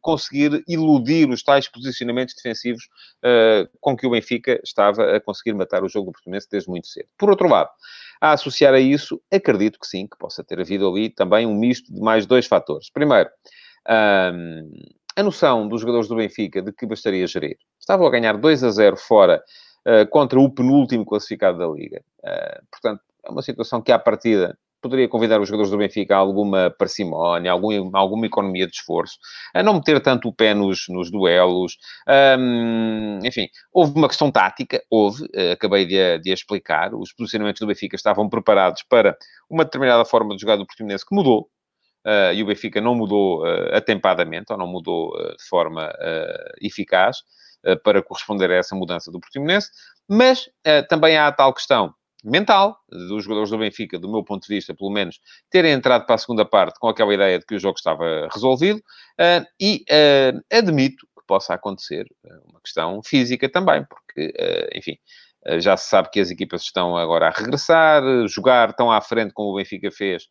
conseguir 0.00 0.64
iludir 0.66 1.28
os 1.28 1.42
tais 1.42 1.68
posicionamentos 1.68 2.34
defensivos 2.34 2.84
uh, 3.22 3.68
com 3.78 3.94
que 3.94 4.06
o 4.06 4.10
Benfica 4.10 4.58
estava 4.64 5.16
a 5.16 5.20
conseguir 5.20 5.52
matar 5.52 5.84
o 5.84 5.88
jogo 5.88 6.06
do 6.06 6.12
Portimonense 6.12 6.48
desde 6.50 6.70
muito 6.70 6.86
cedo. 6.88 7.08
Por 7.18 7.28
outro 7.28 7.46
lado, 7.46 7.68
a 8.22 8.32
associar 8.32 8.72
a 8.72 8.80
isso, 8.80 9.20
acredito 9.30 9.78
que 9.78 9.86
sim, 9.86 10.06
que 10.06 10.16
possa 10.16 10.42
ter 10.42 10.58
havido 10.60 10.88
ali 10.88 11.10
também 11.10 11.46
um 11.46 11.54
misto 11.54 11.92
de 11.92 12.00
mais 12.00 12.24
dois 12.24 12.46
fatores. 12.46 12.90
Primeiro, 12.90 13.28
um, 13.88 14.70
a 15.16 15.22
noção 15.22 15.68
dos 15.68 15.80
jogadores 15.80 16.08
do 16.08 16.16
Benfica 16.16 16.62
de 16.62 16.72
que 16.72 16.86
bastaria 16.86 17.26
gerir. 17.26 17.56
Estavam 17.78 18.06
a 18.06 18.10
ganhar 18.10 18.36
2 18.36 18.64
a 18.64 18.70
0 18.70 18.96
fora 18.96 19.42
uh, 19.86 20.08
contra 20.08 20.38
o 20.38 20.50
penúltimo 20.50 21.04
classificado 21.04 21.58
da 21.58 21.66
Liga. 21.66 22.02
Uh, 22.20 22.66
portanto, 22.70 23.02
é 23.24 23.30
uma 23.30 23.42
situação 23.42 23.82
que, 23.82 23.92
à 23.92 23.98
partida, 23.98 24.56
poderia 24.80 25.08
convidar 25.08 25.40
os 25.40 25.48
jogadores 25.48 25.70
do 25.70 25.76
Benfica 25.76 26.14
a 26.14 26.18
alguma 26.18 26.70
parcimónia, 26.70 27.52
algum, 27.52 27.90
alguma 27.94 28.26
economia 28.26 28.66
de 28.66 28.74
esforço, 28.74 29.18
a 29.54 29.62
não 29.62 29.74
meter 29.74 30.00
tanto 30.00 30.28
o 30.28 30.32
pé 30.32 30.54
nos, 30.54 30.86
nos 30.88 31.10
duelos. 31.10 31.76
Enfim, 33.22 33.48
houve 33.72 33.92
uma 33.94 34.08
questão 34.08 34.30
tática, 34.30 34.82
houve, 34.88 35.24
uh, 35.24 35.52
acabei 35.52 35.84
de, 35.84 36.18
de 36.20 36.32
explicar. 36.32 36.94
Os 36.94 37.12
posicionamentos 37.12 37.60
do 37.60 37.66
Benfica 37.66 37.96
estavam 37.96 38.28
preparados 38.28 38.82
para 38.82 39.16
uma 39.48 39.64
determinada 39.64 40.04
forma 40.04 40.34
de 40.34 40.40
jogar 40.40 40.56
do 40.56 40.66
Portimonense 40.66 41.04
que 41.06 41.14
mudou. 41.14 41.50
Uh, 42.06 42.32
e 42.34 42.42
o 42.42 42.46
Benfica 42.46 42.80
não 42.80 42.94
mudou 42.94 43.42
uh, 43.42 43.74
atempadamente, 43.74 44.52
ou 44.52 44.58
não 44.58 44.66
mudou 44.66 45.12
de 45.36 45.44
forma 45.48 45.92
eficaz 46.60 47.18
para 47.84 48.02
corresponder 48.02 48.50
a 48.50 48.54
essa 48.54 48.74
mudança 48.74 49.12
do 49.12 49.20
Portimonense, 49.20 49.68
mas 50.08 50.48
também 50.88 51.18
há 51.18 51.26
a 51.26 51.32
tal 51.32 51.52
questão 51.52 51.94
mental 52.24 52.78
dos 52.88 53.24
jogadores 53.24 53.50
do 53.50 53.58
Benfica, 53.58 53.98
do 53.98 54.10
meu 54.10 54.22
ponto 54.22 54.46
de 54.46 54.54
vista, 54.54 54.74
pelo 54.74 54.90
menos, 54.90 55.20
terem 55.50 55.72
entrado 55.72 56.06
para 56.06 56.14
a 56.14 56.18
segunda 56.18 56.44
parte 56.44 56.78
com 56.78 56.88
aquela 56.88 57.12
ideia 57.14 57.38
de 57.38 57.46
que 57.46 57.54
o 57.54 57.58
jogo 57.58 57.76
estava 57.76 58.28
resolvido. 58.32 58.78
Uh, 59.18 59.44
e 59.60 59.84
uh, 59.90 60.40
admito 60.52 61.06
que 61.18 61.26
possa 61.26 61.54
acontecer 61.54 62.06
uma 62.46 62.60
questão 62.60 63.00
física 63.04 63.48
também, 63.48 63.84
porque, 63.84 64.28
uh, 64.28 64.78
enfim, 64.78 64.96
já 65.58 65.74
se 65.74 65.88
sabe 65.88 66.10
que 66.10 66.20
as 66.20 66.30
equipas 66.30 66.62
estão 66.62 66.96
agora 66.96 67.28
a 67.28 67.30
regressar, 67.30 68.02
jogar 68.28 68.74
tão 68.74 68.92
à 68.92 69.00
frente 69.00 69.32
como 69.32 69.50
o 69.50 69.56
Benfica 69.56 69.90
fez 69.90 70.24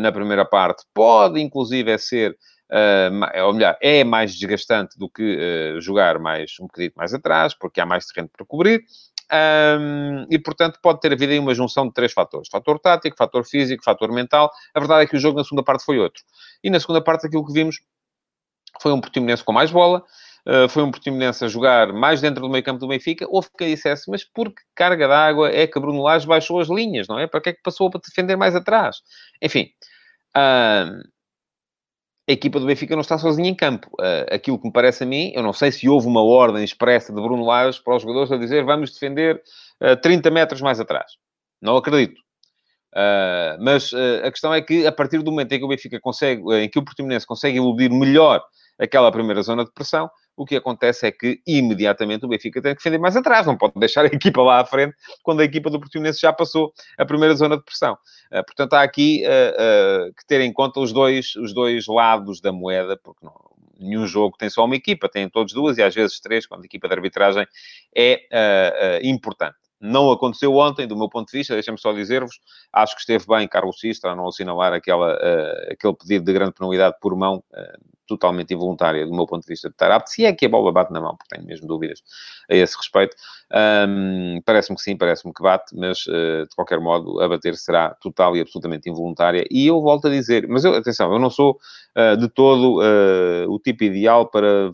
na 0.00 0.10
primeira 0.10 0.44
parte 0.44 0.84
pode, 0.92 1.40
inclusive, 1.40 1.90
é 1.90 1.98
ser 1.98 2.36
Uh, 2.68 3.44
ou 3.44 3.52
melhor, 3.52 3.78
é 3.80 4.02
mais 4.02 4.34
desgastante 4.34 4.98
do 4.98 5.08
que 5.08 5.22
uh, 5.22 5.80
jogar 5.80 6.18
mais 6.18 6.56
um 6.60 6.64
bocadinho 6.64 6.92
mais 6.96 7.14
atrás, 7.14 7.54
porque 7.54 7.80
há 7.80 7.86
mais 7.86 8.06
terreno 8.06 8.28
para 8.28 8.44
cobrir. 8.44 8.84
Um, 9.32 10.26
e, 10.30 10.38
portanto, 10.38 10.78
pode 10.80 11.00
ter 11.00 11.12
havido 11.12 11.32
aí 11.32 11.38
uma 11.38 11.54
junção 11.54 11.86
de 11.86 11.94
três 11.94 12.12
fatores: 12.12 12.48
fator 12.50 12.78
tático, 12.78 13.16
fator 13.16 13.44
físico, 13.44 13.84
fator 13.84 14.12
mental. 14.12 14.50
A 14.74 14.80
verdade 14.80 15.04
é 15.04 15.06
que 15.06 15.16
o 15.16 15.20
jogo 15.20 15.38
na 15.38 15.44
segunda 15.44 15.62
parte 15.62 15.84
foi 15.84 15.98
outro. 15.98 16.22
E 16.62 16.70
na 16.70 16.80
segunda 16.80 17.00
parte, 17.00 17.26
aquilo 17.26 17.46
que 17.46 17.52
vimos 17.52 17.80
foi 18.80 18.92
um 18.92 19.00
Portimonense 19.00 19.42
com 19.42 19.52
mais 19.52 19.70
bola, 19.70 20.04
uh, 20.46 20.68
foi 20.68 20.82
um 20.82 20.90
Portimonense 20.90 21.44
a 21.44 21.48
jogar 21.48 21.92
mais 21.92 22.20
dentro 22.20 22.42
do 22.42 22.48
meio 22.48 22.64
campo 22.64 22.78
do 22.78 22.88
Benfica. 22.88 23.26
Houve 23.28 23.48
quem 23.58 23.74
dissesse, 23.74 24.10
mas 24.10 24.24
por 24.24 24.48
que 24.48 24.62
carga 24.74 25.08
d'água 25.08 25.50
é 25.50 25.66
que 25.66 25.78
Bruno 25.78 26.02
Lage 26.02 26.26
baixou 26.26 26.60
as 26.60 26.68
linhas, 26.68 27.08
não 27.08 27.18
é? 27.18 27.26
Para 27.26 27.40
que 27.40 27.48
é 27.50 27.52
que 27.52 27.62
passou 27.62 27.90
para 27.90 28.00
defender 28.00 28.36
mais 28.36 28.54
atrás? 28.54 28.96
Enfim. 29.42 29.68
Uh, 30.36 31.02
a 32.28 32.32
equipa 32.32 32.58
do 32.58 32.66
Benfica 32.66 32.94
não 32.94 33.02
está 33.02 33.16
sozinha 33.18 33.48
em 33.48 33.54
campo. 33.54 33.88
Uh, 34.00 34.34
aquilo 34.34 34.58
que 34.58 34.66
me 34.66 34.72
parece 34.72 35.04
a 35.04 35.06
mim, 35.06 35.32
eu 35.34 35.42
não 35.42 35.52
sei 35.52 35.70
se 35.70 35.88
houve 35.88 36.08
uma 36.08 36.22
ordem 36.22 36.64
expressa 36.64 37.12
de 37.12 37.20
Bruno 37.20 37.44
Lage 37.44 37.80
para 37.82 37.94
os 37.94 38.02
jogadores 38.02 38.32
a 38.32 38.36
dizer 38.36 38.64
vamos 38.64 38.92
defender 38.92 39.40
uh, 39.80 39.96
30 40.00 40.30
metros 40.30 40.60
mais 40.60 40.80
atrás. 40.80 41.12
Não 41.62 41.76
acredito. 41.76 42.20
Uh, 42.92 43.60
mas 43.60 43.92
a 44.24 44.30
questão 44.30 44.52
é 44.52 44.60
que, 44.60 44.86
a 44.86 44.92
partir 44.92 45.18
do 45.18 45.30
momento 45.30 45.52
em 45.52 45.58
que 45.58 45.64
o 45.64 45.68
Benfica 45.68 46.00
consegue, 46.00 46.42
em 46.54 46.68
que 46.68 46.78
o 46.78 46.84
Portimonense 46.84 47.26
consegue 47.26 47.58
iludir 47.58 47.90
melhor 47.90 48.42
aquela 48.78 49.12
primeira 49.12 49.42
zona 49.42 49.64
de 49.64 49.72
pressão, 49.72 50.10
o 50.36 50.44
que 50.44 50.56
acontece 50.56 51.06
é 51.06 51.10
que 51.10 51.40
imediatamente 51.46 52.24
o 52.24 52.28
Benfica 52.28 52.60
tem 52.60 52.72
que 52.72 52.78
defender 52.78 52.98
mais 52.98 53.16
atrás, 53.16 53.46
não 53.46 53.56
pode 53.56 53.72
deixar 53.76 54.04
a 54.04 54.08
equipa 54.08 54.42
lá 54.42 54.60
à 54.60 54.64
frente 54.64 54.94
quando 55.22 55.40
a 55.40 55.44
equipa 55.44 55.70
do 55.70 55.80
Portimonense 55.80 56.20
já 56.20 56.32
passou 56.32 56.72
a 56.98 57.04
primeira 57.04 57.34
zona 57.34 57.56
de 57.56 57.64
pressão. 57.64 57.94
Uh, 58.30 58.44
portanto, 58.44 58.74
há 58.74 58.82
aqui 58.82 59.24
uh, 59.24 60.08
uh, 60.08 60.14
que 60.14 60.26
ter 60.26 60.40
em 60.40 60.52
conta 60.52 60.80
os 60.80 60.92
dois, 60.92 61.34
os 61.36 61.54
dois 61.54 61.86
lados 61.86 62.40
da 62.40 62.52
moeda, 62.52 62.98
porque 63.02 63.24
não, 63.24 63.34
nenhum 63.80 64.06
jogo 64.06 64.36
tem 64.36 64.50
só 64.50 64.64
uma 64.64 64.76
equipa, 64.76 65.08
tem 65.08 65.28
todos 65.28 65.54
duas 65.54 65.78
e 65.78 65.82
às 65.82 65.94
vezes 65.94 66.20
três, 66.20 66.46
quando 66.46 66.62
a 66.62 66.66
equipa 66.66 66.86
de 66.86 66.94
arbitragem 66.94 67.46
é 67.94 69.00
importante. 69.02 69.56
Não 69.80 70.10
aconteceu 70.10 70.54
ontem, 70.54 70.86
do 70.86 70.96
meu 70.96 71.08
ponto 71.08 71.30
de 71.30 71.36
vista, 71.36 71.54
deixem-me 71.54 71.78
só 71.78 71.92
dizer-vos, 71.92 72.40
acho 72.72 72.94
que 72.94 73.00
esteve 73.00 73.26
bem 73.26 73.46
Carlos 73.46 73.78
Sistra 73.78 74.12
a 74.12 74.16
não 74.16 74.28
assinalar 74.28 74.72
aquela, 74.72 75.14
uh, 75.14 75.72
aquele 75.72 75.94
pedido 75.94 76.24
de 76.24 76.32
grande 76.32 76.52
penalidade 76.52 76.96
por 77.00 77.14
mão, 77.14 77.42
uh, 77.52 77.96
totalmente 78.06 78.54
involuntária, 78.54 79.04
do 79.04 79.12
meu 79.12 79.26
ponto 79.26 79.42
de 79.42 79.48
vista 79.48 79.68
de 79.68 79.74
Tarap, 79.74 80.06
se 80.06 80.24
é 80.24 80.32
que 80.32 80.46
a 80.46 80.48
bola 80.48 80.70
bate 80.70 80.92
na 80.92 81.00
mão, 81.00 81.16
porque 81.16 81.34
tenho 81.34 81.46
mesmo 81.46 81.66
dúvidas 81.66 82.02
a 82.48 82.54
esse 82.54 82.76
respeito. 82.76 83.16
Um, 83.88 84.40
parece-me 84.44 84.76
que 84.76 84.82
sim, 84.82 84.96
parece-me 84.96 85.34
que 85.34 85.42
bate, 85.42 85.76
mas 85.76 86.06
uh, 86.06 86.46
de 86.48 86.54
qualquer 86.54 86.78
modo, 86.80 87.20
a 87.20 87.28
bater 87.28 87.56
será 87.56 87.90
total 88.00 88.36
e 88.36 88.40
absolutamente 88.40 88.88
involuntária. 88.88 89.44
E 89.50 89.66
eu 89.66 89.82
volto 89.82 90.06
a 90.06 90.10
dizer, 90.10 90.46
mas 90.48 90.64
eu, 90.64 90.74
atenção, 90.74 91.12
eu 91.12 91.18
não 91.18 91.30
sou 91.30 91.58
de 92.18 92.28
todo 92.28 92.78
o 93.48 93.58
tipo 93.58 93.84
ideal 93.84 94.26
para 94.26 94.70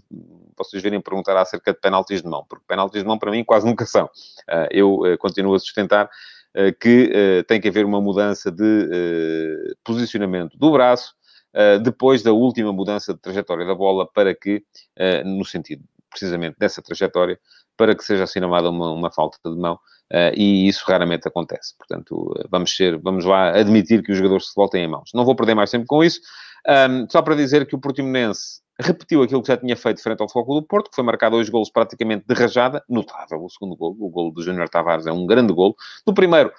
vocês 0.56 0.82
virem 0.82 1.00
perguntar 1.00 1.36
acerca 1.36 1.72
de 1.72 1.80
penaltis 1.80 2.22
de 2.22 2.28
mão, 2.28 2.44
porque 2.48 2.64
penaltis 2.66 3.02
de 3.02 3.06
mão 3.06 3.18
para 3.18 3.30
mim 3.30 3.44
quase 3.44 3.66
nunca 3.66 3.86
são. 3.86 4.08
Ah, 4.48 4.68
eu 4.70 5.04
ah, 5.04 5.16
continuo 5.18 5.54
a 5.54 5.58
sustentar 5.58 6.10
ah, 6.54 6.72
que 6.80 7.44
tem 7.46 7.60
que 7.60 7.68
haver 7.68 7.84
uma 7.84 8.00
mudança 8.00 8.50
de 8.50 9.74
posicionamento 9.84 10.56
do 10.56 10.70
braço 10.70 11.14
depois 11.82 12.22
da 12.22 12.32
última 12.32 12.72
mudança 12.72 13.12
de 13.12 13.20
trajetória 13.20 13.66
da 13.66 13.74
bola 13.74 14.06
para 14.06 14.34
que, 14.34 14.64
no 15.26 15.44
sentido 15.44 15.84
precisamente 16.08 16.56
dessa 16.58 16.80
trajetória, 16.80 17.38
para 17.76 17.94
que 17.94 18.02
seja 18.02 18.24
assinalada 18.24 18.70
uma, 18.70 18.90
uma 18.90 19.10
falta 19.10 19.38
de 19.44 19.56
mão, 19.56 19.78
e 20.34 20.66
isso 20.66 20.82
raramente 20.86 21.28
acontece. 21.28 21.74
Portanto, 21.76 22.34
vamos 22.50 22.74
ser, 22.74 22.98
vamos 22.98 23.26
lá 23.26 23.50
admitir 23.50 24.02
que 24.02 24.12
os 24.12 24.16
jogadores 24.16 24.48
se 24.48 24.52
voltem 24.56 24.84
em 24.84 24.88
mãos. 24.88 25.10
Não 25.14 25.26
vou 25.26 25.36
perder 25.36 25.54
mais 25.54 25.70
tempo 25.70 25.84
com 25.86 26.02
isso, 26.02 26.20
só 27.10 27.20
para 27.20 27.34
dizer 27.34 27.66
que 27.66 27.74
o 27.74 27.78
Portimonense 27.78 28.61
repetiu 28.80 29.22
aquilo 29.22 29.42
que 29.42 29.48
já 29.48 29.56
tinha 29.56 29.76
feito 29.76 30.02
frente 30.02 30.20
ao 30.20 30.28
Foco 30.28 30.54
do 30.54 30.62
Porto, 30.62 30.90
que 30.90 30.96
foi 30.96 31.04
marcar 31.04 31.30
dois 31.30 31.48
golos 31.48 31.70
praticamente 31.70 32.24
de 32.26 32.34
rajada, 32.34 32.82
notável 32.88 33.44
o 33.44 33.50
segundo 33.50 33.76
gol, 33.76 33.96
o 33.98 34.08
gol 34.08 34.32
do 34.32 34.42
Júnior 34.42 34.68
Tavares 34.68 35.06
é 35.06 35.12
um 35.12 35.26
grande 35.26 35.52
gol. 35.52 35.76
No 36.06 36.14
primeiro, 36.14 36.52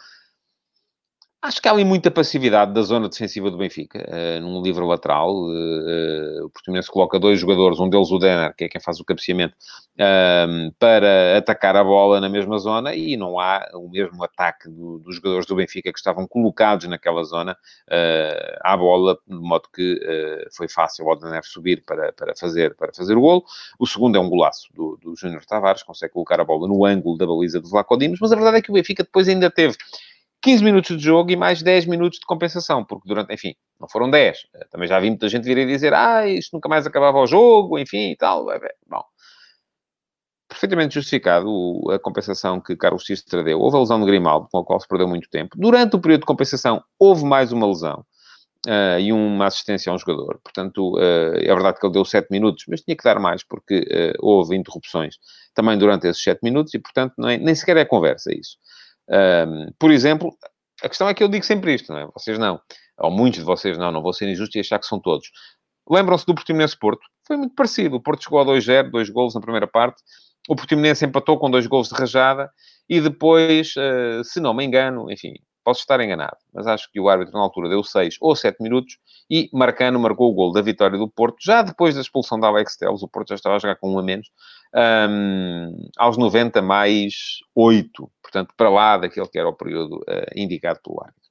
Acho 1.43 1.61
que 1.61 1.67
há 1.67 1.73
ali 1.73 1.83
muita 1.83 2.09
passividade 2.09 2.73
da 2.73 2.81
zona 2.83 3.09
defensiva 3.09 3.51
do 3.51 3.57
Benfica, 3.57 3.99
uh, 3.99 4.39
num 4.39 4.61
livro 4.61 4.87
lateral. 4.87 5.29
Uh, 5.29 6.39
uh, 6.39 6.45
o 6.45 6.49
Portimonense 6.49 6.89
coloca 6.89 7.19
dois 7.19 7.37
jogadores, 7.37 7.81
um 7.81 7.89
deles 7.89 8.09
o 8.11 8.17
Denner, 8.17 8.55
que 8.55 8.63
é 8.63 8.69
quem 8.69 8.79
faz 8.79 9.01
o 9.01 9.03
cabeceamento, 9.03 9.53
ehm, 9.97 10.71
para 10.79 11.37
atacar 11.37 11.75
a 11.75 11.83
bola 11.83 12.21
na 12.21 12.29
mesma 12.29 12.57
zona 12.59 12.95
e 12.95 13.17
não 13.17 13.37
há 13.41 13.69
o 13.73 13.89
mesmo 13.89 14.23
ataque 14.23 14.69
do, 14.69 14.99
dos 14.99 15.17
jogadores 15.17 15.45
do 15.45 15.53
Benfica 15.53 15.91
que 15.91 15.99
estavam 15.99 16.25
colocados 16.25 16.87
naquela 16.87 17.21
zona 17.25 17.57
à 18.61 18.77
bola, 18.77 19.17
de 19.27 19.35
modo 19.35 19.67
que 19.73 19.99
foi 20.55 20.69
fácil 20.69 21.05
o 21.05 21.15
Denner 21.15 21.43
subir 21.43 21.83
para, 21.85 22.13
para, 22.13 22.33
fazer, 22.37 22.73
para 22.75 22.93
fazer 22.93 23.17
o 23.17 23.21
golo. 23.21 23.43
O 23.77 23.85
segundo 23.85 24.17
é 24.17 24.19
um 24.21 24.29
golaço 24.29 24.69
do, 24.73 24.97
do 25.01 25.13
Júnior 25.17 25.43
Tavares, 25.45 25.83
consegue 25.83 26.13
colocar 26.13 26.39
a 26.39 26.45
bola 26.45 26.69
no 26.69 26.85
ângulo 26.85 27.17
da 27.17 27.27
baliza 27.27 27.59
do 27.59 27.69
Vlaco 27.69 27.97
Dimos, 27.97 28.19
mas 28.21 28.31
a 28.31 28.35
verdade 28.35 28.57
é 28.57 28.61
que 28.61 28.71
o 28.71 28.73
Benfica 28.73 29.03
depois 29.03 29.27
ainda 29.27 29.51
teve 29.51 29.75
15 30.43 30.63
minutos 30.63 30.97
de 30.97 31.03
jogo 31.03 31.31
e 31.31 31.37
mais 31.37 31.63
10 31.63 31.85
minutos 31.85 32.19
de 32.19 32.25
compensação, 32.25 32.83
porque 32.83 33.07
durante, 33.07 33.33
enfim, 33.33 33.55
não 33.79 33.87
foram 33.87 34.11
10. 34.11 34.37
Eh, 34.53 34.67
também 34.69 34.89
já 34.89 34.99
vi 34.99 35.09
muita 35.09 35.29
gente 35.29 35.45
vir 35.45 35.57
e 35.57 35.65
dizer, 35.65 35.93
ah, 35.93 36.27
isto 36.27 36.53
nunca 36.53 36.67
mais 36.67 36.85
acabava 36.85 37.17
o 37.17 37.25
jogo, 37.25 37.79
enfim, 37.79 38.11
e 38.11 38.17
tal. 38.17 38.45
Bom, 38.87 39.03
perfeitamente 40.49 40.95
justificado 40.95 41.49
a 41.91 41.97
compensação 41.97 42.59
que 42.59 42.75
Carlos 42.75 43.03
Xistra 43.03 43.41
deu. 43.41 43.59
Houve 43.59 43.77
a 43.77 43.79
lesão 43.79 43.99
de 44.01 44.05
Grimaldo, 44.05 44.47
com 44.51 44.59
a 44.59 44.65
qual 44.65 44.79
se 44.81 44.87
perdeu 44.87 45.07
muito 45.07 45.29
tempo. 45.29 45.55
Durante 45.57 45.95
o 45.95 45.99
período 45.99 46.21
de 46.21 46.27
compensação, 46.27 46.83
houve 46.99 47.23
mais 47.23 47.51
uma 47.53 47.65
lesão. 47.65 48.05
Uh, 48.65 48.97
e 48.97 49.11
uma 49.11 49.47
assistência 49.47 49.91
a 49.91 49.95
um 49.95 49.99
jogador. 49.99 50.39
Portanto, 50.41 50.95
uh, 50.95 51.35
é 51.35 51.53
verdade 51.53 51.77
que 51.77 51.85
ele 51.85 51.91
deu 51.91 52.05
7 52.05 52.29
minutos, 52.31 52.63
mas 52.69 52.79
tinha 52.79 52.95
que 52.95 53.03
dar 53.03 53.19
mais, 53.19 53.43
porque 53.43 53.79
uh, 53.79 54.25
houve 54.25 54.55
interrupções 54.55 55.17
também 55.53 55.77
durante 55.77 56.07
esses 56.07 56.23
7 56.23 56.39
minutos, 56.41 56.73
e, 56.73 56.79
portanto, 56.79 57.13
é, 57.27 57.37
nem 57.37 57.53
sequer 57.53 57.75
é 57.75 57.83
conversa 57.83 58.33
isso. 58.33 58.55
Um, 59.09 59.71
por 59.79 59.91
exemplo, 59.91 60.35
a 60.83 60.89
questão 60.89 61.07
é 61.07 61.13
que 61.13 61.23
eu 61.23 61.27
digo 61.27 61.45
sempre 61.45 61.73
isto, 61.73 61.91
não 61.91 61.99
é? 61.99 62.07
Vocês 62.13 62.37
não. 62.37 62.59
Ou 62.99 63.11
muitos 63.11 63.39
de 63.39 63.45
vocês 63.45 63.77
não, 63.77 63.91
não 63.91 64.01
vou 64.01 64.13
ser 64.13 64.29
injusto 64.29 64.57
e 64.57 64.61
achar 64.61 64.79
que 64.79 64.85
são 64.85 64.99
todos. 64.99 65.27
Lembram-se 65.89 66.25
do 66.25 66.35
Portimonense 66.35 66.77
Porto? 66.77 67.01
Foi 67.25 67.37
muito 67.37 67.55
parecido. 67.55 67.97
O 67.97 68.01
Porto 68.01 68.23
chegou 68.23 68.39
a 68.39 68.45
2-0, 68.45 68.89
dois 68.89 69.09
golos 69.09 69.33
na 69.33 69.41
primeira 69.41 69.67
parte. 69.67 70.01
O 70.47 70.55
Portimonense 70.55 71.05
empatou 71.05 71.37
com 71.37 71.49
dois 71.49 71.67
golos 71.67 71.89
de 71.89 71.95
rajada. 71.95 72.49
E 72.89 73.01
depois, 73.01 73.73
uh, 73.75 74.23
se 74.23 74.39
não 74.39 74.53
me 74.53 74.63
engano, 74.63 75.11
enfim, 75.11 75.33
posso 75.63 75.81
estar 75.81 75.99
enganado, 76.01 76.37
mas 76.53 76.67
acho 76.67 76.91
que 76.91 76.99
o 76.99 77.07
árbitro 77.07 77.33
na 77.33 77.39
altura 77.39 77.69
deu 77.69 77.83
6 77.83 78.17
ou 78.19 78.35
7 78.35 78.61
minutos 78.61 78.97
e 79.29 79.49
Marcano 79.53 79.99
marcou 79.99 80.29
o 80.29 80.33
gol 80.33 80.51
da 80.51 80.61
vitória 80.61 80.97
do 80.97 81.09
Porto, 81.09 81.37
já 81.41 81.61
depois 81.61 81.95
da 81.95 82.01
expulsão 82.01 82.39
da 82.39 82.47
Alex 82.47 82.75
Telles, 82.75 83.01
o 83.01 83.07
Porto 83.07 83.29
já 83.29 83.35
estava 83.35 83.55
a 83.55 83.59
jogar 83.59 83.77
com 83.77 83.93
um 83.93 83.99
a 83.99 84.03
menos, 84.03 84.27
um, 84.75 85.89
aos 85.97 86.17
90 86.17 86.61
mais 86.61 87.39
8, 87.55 88.11
portanto, 88.21 88.53
para 88.57 88.69
lá 88.69 88.97
daquele 88.97 89.27
que 89.27 89.37
era 89.37 89.47
o 89.47 89.53
período 89.53 89.97
uh, 89.97 90.31
indicado 90.35 90.79
pelo 90.83 91.01
árbitro. 91.01 91.23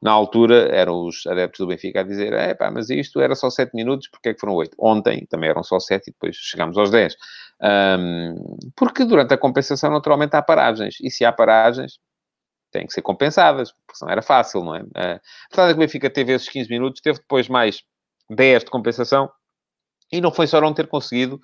Na 0.00 0.12
altura, 0.12 0.68
eram 0.70 1.06
os 1.06 1.26
adeptos 1.26 1.58
do 1.58 1.66
Benfica 1.66 2.00
a 2.00 2.04
dizer, 2.04 2.32
é 2.32 2.54
pá, 2.54 2.70
mas 2.70 2.88
isto 2.88 3.20
era 3.20 3.34
só 3.34 3.50
7 3.50 3.74
minutos, 3.74 4.08
porque 4.08 4.28
é 4.28 4.34
que 4.34 4.40
foram 4.40 4.54
8? 4.54 4.76
Ontem 4.78 5.26
também 5.28 5.50
eram 5.50 5.64
só 5.64 5.80
7 5.80 6.08
e 6.08 6.12
depois 6.12 6.36
chegámos 6.36 6.78
aos 6.78 6.90
10. 6.90 7.16
Um, 7.60 8.58
porque 8.76 9.04
durante 9.04 9.34
a 9.34 9.38
compensação, 9.38 9.90
naturalmente, 9.90 10.36
há 10.36 10.42
paragens. 10.42 10.98
E 11.02 11.10
se 11.10 11.24
há 11.24 11.32
paragens, 11.32 11.98
têm 12.70 12.86
que 12.86 12.92
ser 12.92 13.02
compensadas, 13.02 13.72
porque 13.72 13.98
senão 13.98 14.12
era 14.12 14.22
fácil, 14.22 14.62
não 14.62 14.76
é? 14.76 14.80
A 14.94 15.20
verdade 15.50 15.70
é 15.70 15.74
que 15.74 15.74
o 15.74 15.78
Benfica 15.78 16.10
teve 16.10 16.32
esses 16.32 16.48
15 16.48 16.70
minutos, 16.70 17.00
teve 17.00 17.18
depois 17.18 17.48
mais 17.48 17.82
10 18.30 18.64
de 18.64 18.70
compensação, 18.70 19.28
e 20.12 20.20
não 20.20 20.30
foi 20.30 20.46
só 20.46 20.60
não 20.60 20.72
ter 20.72 20.86
conseguido 20.86 21.40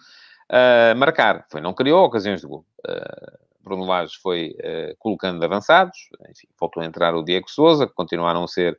marcar, 0.97 1.47
foi 1.51 1.61
não 1.61 1.73
criou 1.73 2.05
ocasiões 2.05 2.41
de 2.41 2.47
gol. 2.47 2.65
Uh, 2.87 3.45
Bruno 3.65 3.85
Lage 3.85 4.17
foi 4.23 4.55
uh, 4.61 4.95
colocando 4.99 5.43
avançados, 5.43 5.97
enfim, 6.31 6.47
voltou 6.61 6.83
a 6.83 6.87
entrar 6.87 7.15
o 7.15 7.25
Diego 7.25 7.51
Souza, 7.51 7.87
que 7.87 7.95
continuaram 7.95 8.45
a 8.45 8.49
ser 8.49 8.79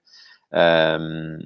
um, 0.53 1.39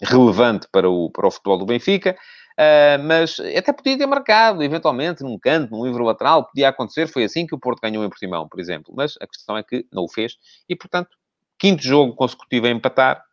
relevante 0.00 0.68
para 0.70 0.88
o, 0.88 1.10
para 1.10 1.26
o 1.26 1.30
futebol 1.30 1.58
do 1.58 1.66
Benfica. 1.66 2.16
Uh, 2.52 3.02
mas 3.04 3.40
até 3.40 3.72
podia 3.72 3.98
ter 3.98 4.06
marcado, 4.06 4.62
eventualmente, 4.62 5.22
num 5.22 5.38
canto, 5.38 5.70
num 5.70 5.84
livro 5.84 6.04
lateral, 6.04 6.44
podia 6.46 6.68
acontecer. 6.68 7.06
Foi 7.06 7.24
assim 7.24 7.46
que 7.46 7.54
o 7.54 7.58
Porto 7.58 7.80
ganhou 7.80 8.04
em 8.04 8.08
Portimão, 8.08 8.48
por 8.48 8.60
exemplo. 8.60 8.92
Mas 8.96 9.14
a 9.20 9.26
questão 9.26 9.56
é 9.56 9.62
que 9.62 9.86
não 9.92 10.04
o 10.04 10.08
fez. 10.08 10.36
E, 10.68 10.76
portanto, 10.76 11.10
quinto 11.58 11.82
jogo 11.82 12.14
consecutivo 12.14 12.66
a 12.66 12.70
empatar, 12.70 13.24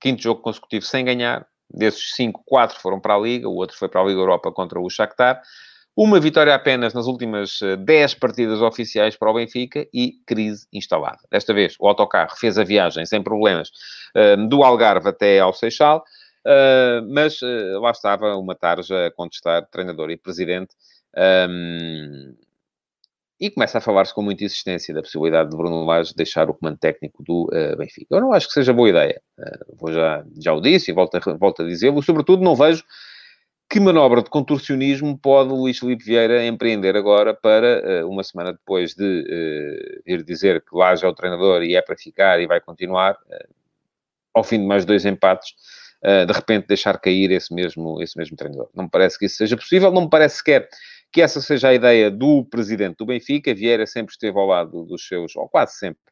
quinto 0.00 0.22
jogo 0.22 0.40
consecutivo 0.40 0.84
sem 0.84 1.04
ganhar. 1.04 1.46
Desses 1.70 2.14
cinco, 2.14 2.42
quatro 2.44 2.78
foram 2.80 3.00
para 3.00 3.14
a 3.14 3.18
Liga, 3.18 3.48
o 3.48 3.54
outro 3.54 3.76
foi 3.76 3.88
para 3.88 4.00
a 4.00 4.04
Liga 4.04 4.20
Europa 4.20 4.52
contra 4.52 4.80
o 4.80 4.88
Shakhtar. 4.88 5.40
Uma 5.96 6.18
vitória 6.18 6.54
apenas 6.54 6.92
nas 6.92 7.06
últimas 7.06 7.60
10 7.78 8.12
eh, 8.12 8.16
partidas 8.18 8.60
oficiais 8.60 9.16
para 9.16 9.30
o 9.30 9.34
Benfica 9.34 9.86
e 9.94 10.14
crise 10.26 10.66
instalada. 10.72 11.20
Desta 11.30 11.54
vez, 11.54 11.76
o 11.78 11.86
autocarro 11.86 12.36
fez 12.36 12.58
a 12.58 12.64
viagem 12.64 13.06
sem 13.06 13.22
problemas 13.22 13.70
eh, 14.14 14.36
do 14.36 14.64
Algarve 14.64 15.08
até 15.08 15.38
ao 15.38 15.52
Seixal. 15.52 16.04
Uh, 16.46 17.00
mas 17.10 17.40
lá 17.80 17.90
estava 17.90 18.36
uma 18.36 18.54
tarja 18.54 19.06
a 19.06 19.10
contestar 19.10 19.66
treinador 19.70 20.10
e 20.10 20.16
presidente. 20.18 20.74
Um, 21.16 22.34
e 23.40 23.50
começa 23.50 23.78
a 23.78 23.80
falar-se 23.80 24.14
com 24.14 24.22
muita 24.22 24.44
insistência 24.44 24.94
da 24.94 25.02
possibilidade 25.02 25.50
de 25.50 25.56
Bruno 25.56 25.84
Lage 25.84 26.14
deixar 26.14 26.48
o 26.48 26.54
comando 26.54 26.78
técnico 26.78 27.22
do 27.22 27.48
uh, 27.52 27.76
Benfica. 27.76 28.14
Eu 28.14 28.20
não 28.20 28.32
acho 28.32 28.46
que 28.46 28.52
seja 28.52 28.72
boa 28.72 28.88
ideia. 28.88 29.20
vou 29.76 29.92
já, 29.92 30.24
já 30.40 30.52
o 30.52 30.60
disse 30.60 30.90
e 30.90 30.94
volto 30.94 31.16
a, 31.16 31.36
volto 31.36 31.62
a 31.62 31.66
dizê-lo. 31.66 32.02
Sobretudo, 32.02 32.44
não 32.44 32.54
vejo 32.54 32.84
que 33.68 33.80
manobra 33.80 34.22
de 34.22 34.30
contorcionismo 34.30 35.18
pode 35.18 35.50
o 35.50 35.56
Luís 35.56 35.78
Felipe 35.78 36.04
Vieira 36.04 36.46
empreender 36.46 36.96
agora 36.96 37.34
para, 37.34 38.06
uma 38.06 38.22
semana 38.22 38.52
depois 38.52 38.94
de 38.94 40.02
vir 40.06 40.22
dizer 40.22 40.60
que 40.60 40.76
Lage 40.76 41.04
é 41.04 41.08
o 41.08 41.14
treinador 41.14 41.62
e 41.64 41.74
é 41.74 41.82
para 41.82 41.96
ficar 41.96 42.40
e 42.40 42.46
vai 42.46 42.60
continuar, 42.60 43.16
ao 44.32 44.44
fim 44.44 44.60
de 44.60 44.66
mais 44.66 44.84
dois 44.84 45.04
empates, 45.04 45.54
de 46.02 46.32
repente 46.32 46.68
deixar 46.68 47.00
cair 47.00 47.32
esse 47.32 47.52
mesmo, 47.52 48.00
esse 48.00 48.16
mesmo 48.16 48.36
treinador. 48.36 48.68
Não 48.74 48.84
me 48.84 48.90
parece 48.90 49.18
que 49.18 49.26
isso 49.26 49.36
seja 49.38 49.56
possível, 49.56 49.90
não 49.90 50.02
me 50.02 50.10
parece 50.10 50.36
sequer 50.36 50.68
que 51.14 51.22
essa 51.22 51.40
seja 51.40 51.68
a 51.68 51.74
ideia 51.74 52.10
do 52.10 52.44
presidente 52.44 52.96
do 52.98 53.06
Benfica. 53.06 53.54
Vieira 53.54 53.86
sempre 53.86 54.12
esteve 54.12 54.36
ao 54.36 54.46
lado 54.46 54.84
dos 54.84 55.06
seus, 55.06 55.34
ou 55.36 55.48
quase 55.48 55.78
sempre, 55.78 56.02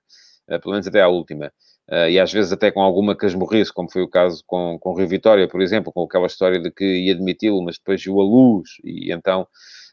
pelo 0.46 0.70
menos 0.72 0.86
até 0.86 1.02
à 1.02 1.08
última, 1.08 1.52
Uh, 1.90 2.08
e 2.08 2.18
às 2.18 2.32
vezes 2.32 2.52
até 2.52 2.70
com 2.70 2.80
alguma 2.80 3.14
casmurrice, 3.14 3.72
como 3.72 3.90
foi 3.90 4.02
o 4.02 4.08
caso 4.08 4.42
com, 4.46 4.78
com 4.78 4.90
o 4.90 4.96
Rio 4.96 5.08
Vitória, 5.08 5.48
por 5.48 5.60
exemplo, 5.60 5.92
com 5.92 6.04
aquela 6.04 6.26
história 6.26 6.60
de 6.60 6.70
que 6.70 6.84
ia 6.84 7.12
admiti-lo, 7.12 7.60
mas 7.62 7.76
depois 7.76 8.02
viu 8.02 8.20
a 8.20 8.24
luz 8.24 8.70
e 8.84 9.12
então 9.12 9.46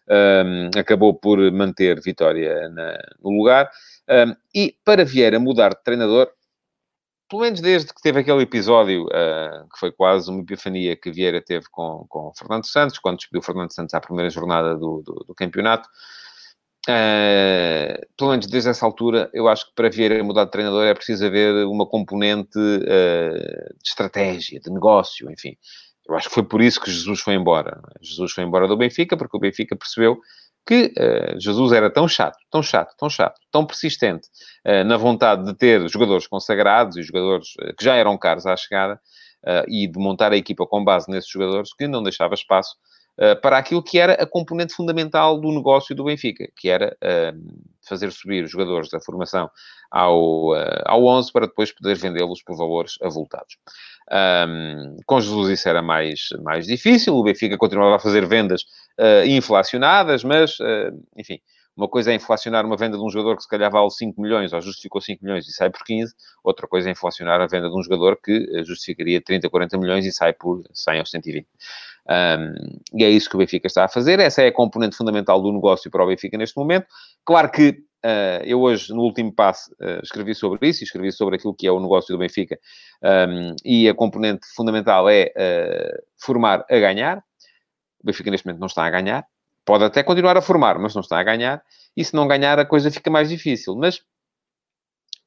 um, 0.10 0.80
acabou 0.80 1.14
por 1.14 1.40
manter 1.52 2.00
Vitória 2.00 2.70
na, 2.70 2.98
no 3.22 3.32
lugar. 3.32 3.70
Um, 4.08 4.36
e 4.54 4.76
para 4.86 5.04
Vieira 5.04 5.40
mudar 5.40 5.70
de 5.70 5.84
treinador, 5.84 6.32
pelo 7.30 7.44
menos 7.44 7.62
desde 7.62 7.94
que 7.94 8.02
teve 8.02 8.20
aquele 8.20 8.42
episódio, 8.42 9.06
uh, 9.06 9.70
que 9.72 9.80
foi 9.80 9.92
quase 9.92 10.30
uma 10.30 10.42
epifania 10.42 10.96
que 10.96 11.12
Vieira 11.12 11.42
teve 11.42 11.66
com, 11.70 12.06
com 12.10 12.32
Fernando 12.38 12.66
Santos, 12.66 12.98
quando 12.98 13.18
despediu 13.18 13.42
Fernando 13.42 13.72
Santos 13.72 13.94
à 13.94 14.02
primeira 14.02 14.30
jornada 14.30 14.76
do, 14.76 15.02
do, 15.06 15.26
do 15.28 15.36
campeonato, 15.36 15.88
Uh, 16.88 18.02
pelo 18.18 18.32
menos 18.32 18.48
desde 18.48 18.70
essa 18.70 18.86
altura, 18.86 19.30
eu 19.32 19.48
acho 19.48 19.68
que 19.68 19.76
para 19.76 19.90
Vieira 19.90 20.24
mudar 20.24 20.46
de 20.46 20.52
treinador 20.52 20.86
é 20.86 20.94
preciso 20.94 21.26
haver 21.26 21.66
uma 21.68 21.86
componente 21.86 22.58
uh, 22.58 23.74
de 23.84 23.90
estratégia, 23.90 24.60
de 24.60 24.72
negócio, 24.72 25.30
enfim. 25.32 25.56
Eu 26.08 26.16
acho 26.16 26.30
que 26.30 26.34
foi 26.34 26.44
por 26.44 26.62
isso 26.62 26.82
que 26.82 26.90
Jesus 26.90 27.20
foi 27.20 27.36
embora. 27.36 27.80
Jesus 28.02 28.32
foi 28.32 28.44
embora 28.44 28.68
do 28.68 28.78
Benfica, 28.78 29.16
porque 29.16 29.38
o 29.38 29.40
Benfica 29.40 29.76
percebeu 29.76 30.20
que 30.70 30.94
uh, 31.00 31.40
Jesus 31.42 31.72
era 31.72 31.90
tão 31.90 32.08
chato, 32.08 32.38
tão 32.52 32.62
chato, 32.62 32.96
tão 32.96 33.10
chato, 33.10 33.42
tão 33.52 33.66
persistente 33.66 34.28
na 34.86 34.98
vontade 34.98 35.44
de 35.46 35.56
ter 35.56 35.88
jogadores 35.90 36.28
consagrados 36.28 36.96
e 36.96 37.02
jogadores 37.02 37.54
que 37.76 37.84
já 37.84 37.96
eram 37.96 38.16
caros 38.18 38.46
à 38.46 38.56
chegada 38.56 39.00
e 39.68 39.88
de 39.88 39.98
montar 39.98 40.32
a 40.32 40.38
equipa 40.38 40.68
com 40.68 40.84
base 40.84 41.10
nesses 41.10 41.30
jogadores 41.30 41.74
que 41.74 41.88
não 41.88 42.04
deixava 42.04 42.36
espaço 42.36 42.76
eh, 42.76 42.89
para 43.42 43.58
aquilo 43.58 43.84
que 43.84 44.00
era 44.00 44.14
a 44.14 44.26
componente 44.26 44.74
fundamental 44.74 45.40
do 45.40 45.52
negócio 45.52 45.94
do 45.94 46.06
Benfica, 46.06 46.48
que 46.56 46.70
era 46.70 46.96
uh, 47.04 47.64
fazer 47.88 48.12
subir 48.12 48.46
os 48.46 48.52
jogadores 48.52 48.90
da 48.90 49.00
formação 49.02 49.50
ao, 49.92 50.54
uh, 50.54 50.84
ao 50.86 51.06
11 51.06 51.32
para 51.34 51.48
depois 51.48 51.72
poder 51.74 51.98
vendê-los 51.98 52.42
por 52.42 52.56
valores 52.56 52.94
avultados. 53.02 53.58
Um, 54.12 54.96
com 55.06 55.20
Jesus 55.20 55.50
isso 55.50 55.68
era 55.68 55.82
mais, 55.82 56.30
mais 56.42 56.66
difícil, 56.66 57.14
o 57.16 57.24
Benfica 57.24 57.58
continuava 57.58 57.98
a 57.98 58.00
fazer 58.00 58.26
vendas 58.26 58.64
inflacionadas, 59.26 60.26
mas, 60.26 60.58
enfim, 61.16 61.40
uma 61.80 61.88
coisa 61.88 62.12
é 62.12 62.16
inflacionar 62.16 62.66
uma 62.66 62.76
venda 62.76 62.98
de 62.98 63.04
um 63.04 63.10
jogador 63.10 63.38
que 63.38 63.44
se 63.44 63.48
calhar 63.48 63.72
vale 63.72 63.90
5 63.90 64.22
milhões, 64.22 64.52
ou 64.52 64.60
justificou 64.60 65.00
5 65.00 65.24
milhões 65.24 65.48
e 65.48 65.54
sai 65.54 65.70
por 65.70 65.82
15. 65.86 66.14
Outra 66.44 66.68
coisa 66.68 66.90
é 66.90 66.92
inflacionar 66.92 67.40
a 67.40 67.48
venda 67.48 67.70
de 67.70 67.76
um 67.78 67.82
jogador 67.82 68.20
que 68.22 68.64
justificaria 68.66 69.22
30, 69.22 69.50
40 69.50 69.78
milhões 69.78 70.06
e 70.06 70.12
sai 70.12 70.34
por 70.34 70.62
100 70.74 71.00
ou 71.00 71.06
120. 71.06 71.48
Um, 72.10 73.00
e 73.00 73.04
é 73.06 73.10
isso 73.10 73.30
que 73.30 73.36
o 73.38 73.40
Benfica 73.40 73.68
está 73.68 73.86
a 73.86 73.88
fazer. 73.88 74.20
Essa 74.20 74.42
é 74.42 74.48
a 74.48 74.52
componente 74.52 74.98
fundamental 74.98 75.42
do 75.42 75.54
negócio 75.54 75.90
para 75.90 76.04
o 76.04 76.08
Benfica 76.08 76.38
neste 76.38 76.58
momento. 76.58 76.86
Claro 77.24 77.50
que 77.50 77.70
uh, 77.70 78.44
eu 78.44 78.60
hoje, 78.60 78.94
no 78.94 79.02
último 79.02 79.34
passo, 79.34 79.72
uh, 79.80 80.04
escrevi 80.04 80.36
sobre 80.36 80.68
isso, 80.68 80.84
escrevi 80.84 81.14
sobre 81.14 81.38
aquilo 81.38 81.56
que 81.56 81.66
é 81.66 81.72
o 81.72 81.80
negócio 81.80 82.14
do 82.14 82.20
Benfica. 82.20 82.60
Um, 83.02 83.56
e 83.64 83.88
a 83.88 83.94
componente 83.94 84.46
fundamental 84.54 85.08
é 85.08 85.32
uh, 85.38 86.04
formar 86.18 86.66
a 86.70 86.78
ganhar. 86.78 87.20
O 88.04 88.06
Benfica 88.06 88.30
neste 88.30 88.46
momento 88.46 88.60
não 88.60 88.68
está 88.68 88.84
a 88.84 88.90
ganhar. 88.90 89.26
Pode 89.70 89.84
até 89.84 90.02
continuar 90.02 90.36
a 90.36 90.42
formar, 90.42 90.80
mas 90.80 90.96
não 90.96 91.02
está 91.02 91.20
a 91.20 91.24
ganhar. 91.24 91.62
E 91.96 92.04
se 92.04 92.16
não 92.16 92.28
ganhar, 92.28 92.58
a 92.58 92.66
coisa 92.66 92.90
fica 92.90 93.12
mais 93.12 93.30
difícil. 93.30 93.76
Mas 93.76 94.02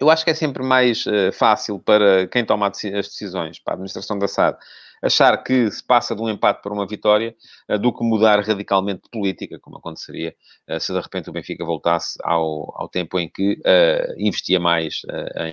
eu 0.00 0.10
acho 0.10 0.24
que 0.24 0.32
é 0.32 0.34
sempre 0.34 0.64
mais 0.64 1.04
fácil 1.32 1.78
para 1.78 2.26
quem 2.26 2.44
toma 2.44 2.66
as 2.66 2.80
decisões, 2.80 3.60
para 3.60 3.74
a 3.74 3.76
administração 3.76 4.18
da 4.18 4.26
SAD, 4.26 4.58
achar 5.02 5.36
que 5.42 5.70
se 5.70 5.84
passa 5.84 6.14
de 6.14 6.22
um 6.22 6.28
empate 6.28 6.62
para 6.62 6.72
uma 6.72 6.86
vitória 6.86 7.34
uh, 7.68 7.78
do 7.78 7.92
que 7.92 8.04
mudar 8.04 8.40
radicalmente 8.40 9.02
de 9.02 9.10
política, 9.10 9.58
como 9.60 9.78
aconteceria 9.78 10.34
uh, 10.70 10.78
se 10.78 10.92
de 10.92 11.00
repente 11.00 11.28
o 11.28 11.32
Benfica 11.32 11.64
voltasse 11.64 12.18
ao, 12.22 12.72
ao 12.80 12.88
tempo 12.88 13.18
em 13.18 13.28
que 13.28 13.54
uh, 13.54 14.14
investia 14.16 14.60
mais 14.60 15.02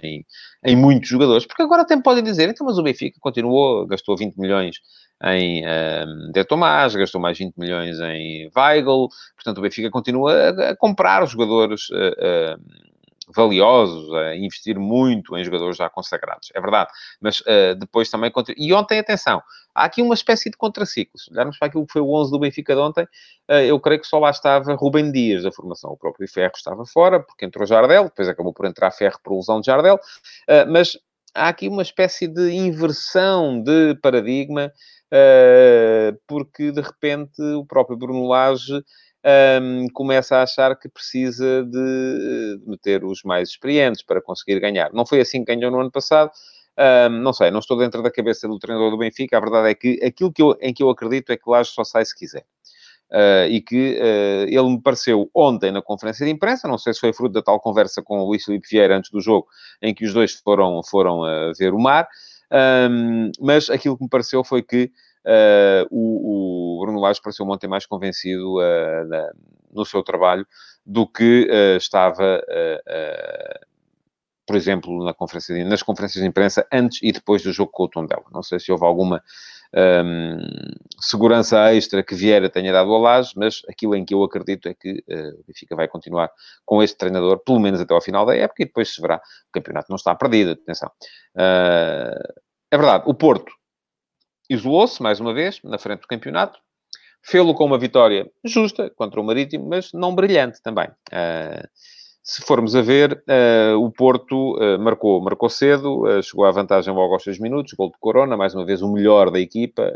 em, 0.03 0.25
em 0.63 0.75
muitos 0.75 1.09
jogadores. 1.09 1.45
Porque 1.45 1.63
agora 1.63 1.81
até 1.81 1.99
podem 2.01 2.23
dizer, 2.23 2.49
então, 2.49 2.65
mas 2.65 2.77
o 2.77 2.83
Benfica 2.83 3.17
continuou, 3.19 3.87
gastou 3.87 4.15
20 4.15 4.35
milhões 4.37 4.77
em 5.23 5.63
um, 5.65 6.31
De 6.31 6.43
Tomás, 6.45 6.95
gastou 6.95 7.19
mais 7.19 7.37
20 7.37 7.55
milhões 7.57 7.99
em 7.99 8.49
Weigl, 8.55 9.09
portanto 9.35 9.57
o 9.57 9.61
Benfica 9.61 9.89
continua 9.89 10.33
a, 10.33 10.69
a 10.71 10.75
comprar 10.75 11.23
os 11.23 11.31
jogadores 11.31 11.89
uh, 11.89 12.55
uh, 12.55 12.98
valiosos, 13.33 14.11
a 14.13 14.35
investir 14.35 14.79
muito 14.79 15.37
em 15.37 15.43
jogadores 15.43 15.77
já 15.77 15.89
consagrados. 15.89 16.49
É 16.53 16.59
verdade. 16.59 16.89
Mas 17.21 17.39
uh, 17.41 17.75
depois 17.77 18.09
também... 18.09 18.31
E 18.57 18.73
ontem, 18.73 18.99
atenção, 18.99 19.41
há 19.73 19.85
aqui 19.85 20.01
uma 20.01 20.13
espécie 20.13 20.49
de 20.49 20.57
contraciclo. 20.57 21.17
Se 21.19 21.31
olharmos 21.31 21.57
para 21.57 21.67
aquilo 21.67 21.85
que 21.85 21.93
foi 21.93 22.01
o 22.01 22.13
11 22.13 22.31
do 22.31 22.39
Benfica 22.39 22.73
de 22.73 22.81
ontem, 22.81 23.03
uh, 23.03 23.53
eu 23.53 23.79
creio 23.79 24.01
que 24.01 24.07
só 24.07 24.19
lá 24.19 24.29
estava 24.29 24.73
Rubem 24.73 25.11
Dias 25.11 25.43
da 25.43 25.51
formação. 25.51 25.91
O 25.91 25.97
próprio 25.97 26.27
Ferro 26.27 26.53
estava 26.55 26.85
fora, 26.85 27.19
porque 27.19 27.45
entrou 27.45 27.65
Jardel, 27.65 28.05
depois 28.05 28.27
acabou 28.27 28.53
por 28.53 28.65
entrar 28.65 28.91
Ferro 28.91 29.19
por 29.23 29.33
ilusão 29.33 29.61
de 29.61 29.67
Jardel. 29.67 29.95
Uh, 29.95 30.71
mas 30.71 30.97
há 31.33 31.49
aqui 31.49 31.67
uma 31.67 31.81
espécie 31.81 32.27
de 32.27 32.51
inversão 32.51 33.61
de 33.61 33.95
paradigma, 34.01 34.71
porque 36.27 36.71
de 36.71 36.81
repente 36.81 37.41
o 37.41 37.65
próprio 37.65 37.97
Bruno 37.97 38.27
Lage 38.27 38.83
um, 39.61 39.87
começa 39.93 40.37
a 40.37 40.43
achar 40.43 40.75
que 40.77 40.87
precisa 40.87 41.63
de 41.63 42.61
meter 42.65 43.03
os 43.03 43.23
mais 43.23 43.49
experientes 43.49 44.01
para 44.01 44.21
conseguir 44.21 44.59
ganhar. 44.59 44.91
Não 44.93 45.05
foi 45.05 45.21
assim 45.21 45.43
que 45.43 45.53
ganhou 45.53 45.71
no 45.71 45.79
ano 45.79 45.91
passado. 45.91 46.31
Um, 46.77 47.09
não 47.21 47.33
sei, 47.33 47.51
não 47.51 47.59
estou 47.59 47.77
dentro 47.77 48.01
da 48.01 48.09
cabeça 48.09 48.47
do 48.47 48.57
treinador 48.57 48.91
do 48.91 48.97
Benfica. 48.97 49.37
A 49.37 49.41
verdade 49.41 49.69
é 49.69 49.75
que 49.75 49.99
aquilo 50.03 50.31
que 50.31 50.41
eu, 50.41 50.57
em 50.61 50.73
que 50.73 50.81
eu 50.81 50.89
acredito 50.89 51.31
é 51.31 51.37
que 51.37 51.49
Laje 51.49 51.71
só 51.71 51.83
sai 51.83 52.05
se 52.05 52.15
quiser. 52.15 52.45
Uh, 53.11 53.49
e 53.49 53.59
que 53.59 53.99
uh, 53.99 54.47
ele 54.47 54.69
me 54.69 54.79
pareceu 54.79 55.31
ontem 55.33 55.71
na 55.71 55.81
conferência 55.81 56.23
de 56.23 56.31
imprensa, 56.31 56.67
não 56.67 56.77
sei 56.77 56.93
se 56.93 56.99
foi 56.99 57.11
fruto 57.11 57.33
da 57.33 57.41
tal 57.41 57.59
conversa 57.59 58.03
com 58.03 58.19
o 58.19 58.27
Luís 58.27 58.45
Filipe 58.45 58.67
Vieira 58.69 58.95
antes 58.95 59.09
do 59.09 59.19
jogo, 59.19 59.47
em 59.81 59.95
que 59.95 60.05
os 60.05 60.13
dois 60.13 60.35
foram, 60.35 60.83
foram 60.83 61.21
uh, 61.21 61.51
ver 61.57 61.73
o 61.73 61.79
mar, 61.79 62.07
um, 62.51 63.31
mas 63.39 63.69
aquilo 63.69 63.97
que 63.97 64.03
me 64.03 64.09
pareceu 64.09 64.43
foi 64.43 64.61
que 64.61 64.91
uh, 65.25 65.87
o, 65.89 66.77
o, 66.77 66.81
Bruno 66.81 66.99
Lage 66.99 67.21
pareceu 67.21 67.45
ontem 67.47 67.67
mais 67.67 67.85
convencido 67.85 68.57
uh, 68.57 69.07
na, 69.07 69.31
no 69.71 69.85
seu 69.85 70.03
trabalho 70.03 70.45
do 70.85 71.07
que 71.07 71.47
uh, 71.49 71.77
estava, 71.77 72.41
por 74.47 74.55
exemplo, 74.55 75.05
na 75.05 75.13
conferência 75.13 75.53
de, 75.55 75.63
nas 75.63 75.83
conferências 75.83 76.21
de 76.21 76.27
imprensa 76.27 76.65
antes 76.71 76.99
e 77.03 77.11
depois 77.11 77.43
do 77.43 77.51
jogo 77.51 77.71
com 77.71 77.83
o 77.83 77.87
Tondela. 77.87 78.23
Não 78.31 78.41
sei 78.41 78.59
se 78.59 78.71
houve 78.71 78.83
alguma 78.83 79.21
um, 79.75 80.39
segurança 80.99 81.71
extra 81.75 82.01
que 82.01 82.15
Vieira 82.15 82.49
tenha 82.49 82.73
dado 82.73 82.91
ao 82.91 82.99
Lage, 82.99 83.33
mas 83.35 83.61
aquilo 83.69 83.95
em 83.95 84.03
que 84.03 84.15
eu 84.15 84.23
acredito 84.23 84.67
é 84.67 84.73
que 84.73 85.03
o 85.07 85.43
Benfica 85.45 85.75
vai 85.75 85.87
continuar 85.87 86.31
com 86.65 86.81
este 86.81 86.97
treinador, 86.97 87.37
pelo 87.39 87.59
menos 87.59 87.79
até 87.79 87.93
ao 87.93 88.01
final 88.01 88.25
da 88.25 88.35
época, 88.35 88.63
e 88.63 88.65
depois 88.65 88.91
se 88.91 88.99
verá. 88.99 89.17
O 89.17 89.51
campeonato 89.51 89.87
não 89.89 89.97
está 89.97 90.15
perdido, 90.15 90.53
atenção. 90.53 90.89
É 91.35 92.77
verdade, 92.77 93.03
o 93.05 93.13
Porto 93.13 93.58
isolou-se, 94.49 95.01
mais 95.01 95.19
uma 95.19 95.33
vez, 95.33 95.61
na 95.63 95.77
frente 95.77 96.01
do 96.01 96.07
campeonato. 96.07 96.59
Fê-lo 97.21 97.53
com 97.53 97.65
uma 97.65 97.77
vitória 97.77 98.29
justa 98.43 98.89
contra 98.89 99.19
o 99.19 99.23
Marítimo, 99.23 99.67
mas 99.67 99.91
não 99.93 100.15
brilhante 100.15 100.61
também. 100.61 100.87
Uh, 100.87 101.67
se 102.23 102.41
formos 102.43 102.75
a 102.75 102.81
ver, 102.81 103.23
uh, 103.27 103.77
o 103.77 103.91
Porto 103.91 104.55
uh, 104.57 104.79
marcou, 104.79 105.21
marcou 105.21 105.49
cedo, 105.49 106.03
chegou 106.23 106.45
à 106.45 106.51
vantagem 106.51 106.93
logo 106.93 107.13
aos 107.13 107.23
6 107.23 107.39
minutos, 107.39 107.73
gol 107.73 107.91
de 107.91 107.97
Corona, 107.99 108.37
mais 108.37 108.55
uma 108.55 108.65
vez 108.65 108.81
o 108.81 108.91
melhor 108.91 109.31
da 109.31 109.39
equipa. 109.39 109.91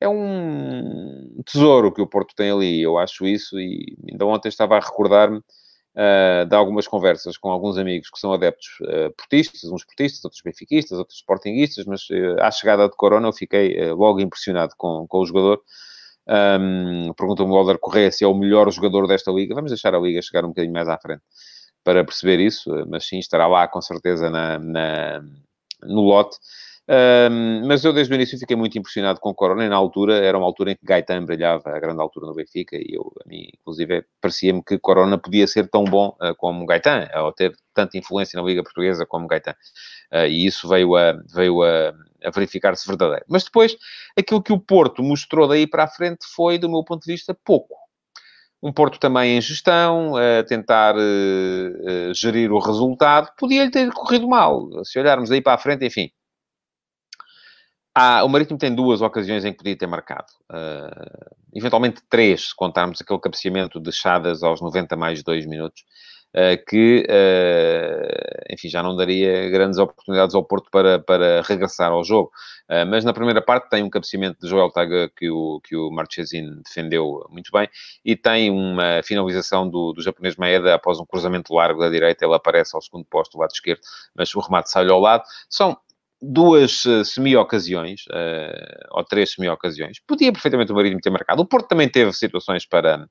é 0.00 0.08
um 0.08 1.42
tesouro 1.46 1.92
que 1.92 2.02
o 2.02 2.06
Porto 2.06 2.34
tem 2.34 2.50
ali, 2.50 2.82
eu 2.82 2.98
acho 2.98 3.26
isso, 3.26 3.58
e 3.58 3.96
ainda 4.10 4.26
ontem 4.26 4.48
estava 4.48 4.76
a 4.76 4.80
recordar-me 4.80 5.40
uh, 5.96 6.44
de 6.46 6.54
algumas 6.54 6.86
conversas 6.86 7.36
com 7.36 7.50
alguns 7.50 7.78
amigos 7.78 8.10
que 8.10 8.18
são 8.18 8.32
adeptos 8.32 8.78
uh, 8.82 9.10
portistas, 9.16 9.64
uns 9.64 9.84
portistas, 9.84 10.24
outros 10.24 10.42
benfiquistas, 10.42 10.98
outros 10.98 11.18
sportinguistas, 11.18 11.86
mas 11.86 12.08
uh, 12.10 12.40
à 12.40 12.50
chegada 12.50 12.88
de 12.88 12.96
Corona 12.96 13.28
eu 13.28 13.32
fiquei 13.32 13.90
logo 13.92 14.20
impressionado 14.20 14.74
com, 14.76 15.06
com 15.08 15.18
o 15.18 15.26
jogador. 15.26 15.62
Um, 16.28 17.12
Perguntou-me 17.14 17.52
o 17.52 17.56
Alder 17.56 17.78
Correia 17.78 18.10
se 18.10 18.24
é 18.24 18.26
o 18.26 18.34
melhor 18.34 18.70
jogador 18.70 19.06
desta 19.06 19.30
liga. 19.30 19.54
Vamos 19.54 19.70
deixar 19.70 19.94
a 19.94 19.98
liga 19.98 20.20
chegar 20.20 20.44
um 20.44 20.48
bocadinho 20.48 20.74
mais 20.74 20.88
à 20.88 20.98
frente 20.98 21.22
para 21.84 22.04
perceber 22.04 22.40
isso, 22.40 22.68
mas 22.88 23.06
sim, 23.06 23.18
estará 23.18 23.46
lá 23.46 23.68
com 23.68 23.80
certeza 23.80 24.28
na, 24.28 24.58
na 24.58 25.22
no 25.82 26.02
lote. 26.02 26.36
Um, 26.88 27.66
mas 27.66 27.84
eu 27.84 27.92
desde 27.92 28.12
o 28.12 28.14
início 28.14 28.38
fiquei 28.38 28.56
muito 28.56 28.78
impressionado 28.78 29.18
com 29.18 29.30
o 29.30 29.34
Corona 29.34 29.68
na 29.68 29.74
altura, 29.74 30.18
era 30.18 30.38
uma 30.38 30.46
altura 30.46 30.70
em 30.70 30.76
que 30.76 30.86
Gaetan 30.86 31.24
brilhava 31.24 31.70
a 31.70 31.80
grande 31.80 32.00
altura 32.00 32.26
no 32.26 32.34
Benfica 32.34 32.76
e 32.76 32.94
eu, 32.94 33.12
a 33.24 33.28
mim, 33.28 33.48
inclusive, 33.58 34.04
parecia-me 34.20 34.62
que 34.62 34.78
Corona 34.78 35.18
podia 35.18 35.48
ser 35.48 35.68
tão 35.68 35.82
bom 35.84 36.16
uh, 36.22 36.34
como 36.36 36.64
Gaetan, 36.64 37.08
ou 37.16 37.32
ter 37.32 37.56
tanta 37.74 37.98
influência 37.98 38.40
na 38.40 38.46
Liga 38.46 38.62
Portuguesa 38.62 39.04
como 39.04 39.26
Gaetan. 39.26 39.54
Uh, 40.12 40.26
e 40.28 40.46
isso 40.46 40.68
veio 40.68 40.94
a, 40.94 41.12
veio 41.34 41.62
a, 41.62 41.92
a 42.24 42.30
verificar-se 42.30 42.86
verdadeiro. 42.86 43.24
Mas 43.28 43.42
depois, 43.42 43.76
aquilo 44.16 44.42
que 44.42 44.52
o 44.52 44.60
Porto 44.60 45.02
mostrou 45.02 45.48
daí 45.48 45.66
para 45.66 45.84
a 45.84 45.88
frente 45.88 46.24
foi, 46.36 46.56
do 46.56 46.68
meu 46.68 46.84
ponto 46.84 47.04
de 47.04 47.12
vista, 47.12 47.36
pouco. 47.44 47.74
Um 48.62 48.72
Porto 48.72 48.98
também 49.00 49.36
em 49.36 49.40
gestão, 49.40 50.14
a 50.16 50.44
tentar 50.44 50.94
uh, 50.96 52.14
gerir 52.14 52.52
o 52.52 52.60
resultado. 52.60 53.32
Podia-lhe 53.36 53.72
ter 53.72 53.92
corrido 53.92 54.28
mal. 54.28 54.68
Se 54.84 55.00
olharmos 55.00 55.32
aí 55.32 55.42
para 55.42 55.54
a 55.54 55.58
frente, 55.58 55.84
enfim, 55.84 56.10
ah, 57.98 58.22
o 58.24 58.28
Marítimo 58.28 58.58
tem 58.58 58.74
duas 58.74 59.00
ocasiões 59.00 59.42
em 59.46 59.52
que 59.52 59.56
podia 59.56 59.74
ter 59.74 59.86
marcado. 59.86 60.26
Uh, 60.52 61.34
eventualmente 61.54 62.02
três, 62.10 62.48
se 62.48 62.54
contarmos 62.54 63.00
aquele 63.00 63.18
cabeceamento 63.18 63.80
de 63.80 63.90
Chadas 63.90 64.42
aos 64.42 64.60
90 64.60 64.94
mais 64.96 65.22
2 65.22 65.46
minutos. 65.46 65.82
que, 66.68 67.06
enfim, 68.50 68.68
já 68.68 68.82
não 68.82 68.94
daria 68.94 69.48
grandes 69.48 69.78
oportunidades 69.78 70.34
ao 70.34 70.44
Porto 70.44 70.70
para, 70.70 70.98
para 70.98 71.40
regressar 71.40 71.90
ao 71.90 72.04
jogo. 72.04 72.30
mas 72.90 73.02
na 73.02 73.14
primeira 73.14 73.40
parte 73.40 73.70
tem 73.70 73.82
um 73.82 73.88
cabeceamento 73.88 74.38
de 74.42 74.48
Joel 74.48 74.70
Taga 74.70 75.10
que 75.16 75.30
o, 75.30 75.58
que 75.64 75.74
o 75.74 75.90
Marchesin 75.90 76.60
defendeu 76.62 77.24
muito 77.30 77.50
bem 77.50 77.66
e 78.04 78.14
tem 78.14 78.50
uma 78.50 79.00
finalização 79.02 79.66
do, 79.66 79.94
do 79.94 80.02
japonês 80.02 80.36
Maeda 80.36 80.74
após 80.74 81.00
um 81.00 81.06
cruzamento 81.06 81.54
largo 81.54 81.80
da 81.80 81.88
direita, 81.88 82.26
ele 82.26 82.34
aparece 82.34 82.76
ao 82.76 82.82
segundo 82.82 83.06
posto 83.06 83.32
do 83.32 83.40
lado 83.40 83.52
esquerdo, 83.52 83.80
mas 84.14 84.34
o 84.34 84.40
remate 84.40 84.70
sai 84.70 84.86
ao 84.90 85.00
lado. 85.00 85.24
São 85.48 85.74
duas 86.20 86.84
uh, 86.84 87.04
semi-ocasiões, 87.04 88.02
uh, 88.10 88.86
ou 88.92 89.04
três 89.04 89.32
semi-ocasiões. 89.32 89.98
Podia 90.06 90.32
perfeitamente 90.32 90.72
o 90.72 90.74
Marítimo 90.74 91.00
ter 91.00 91.10
marcado. 91.10 91.42
O 91.42 91.46
Porto 91.46 91.68
também 91.68 91.88
teve 91.88 92.12
situações 92.12 92.66
para, 92.66 93.06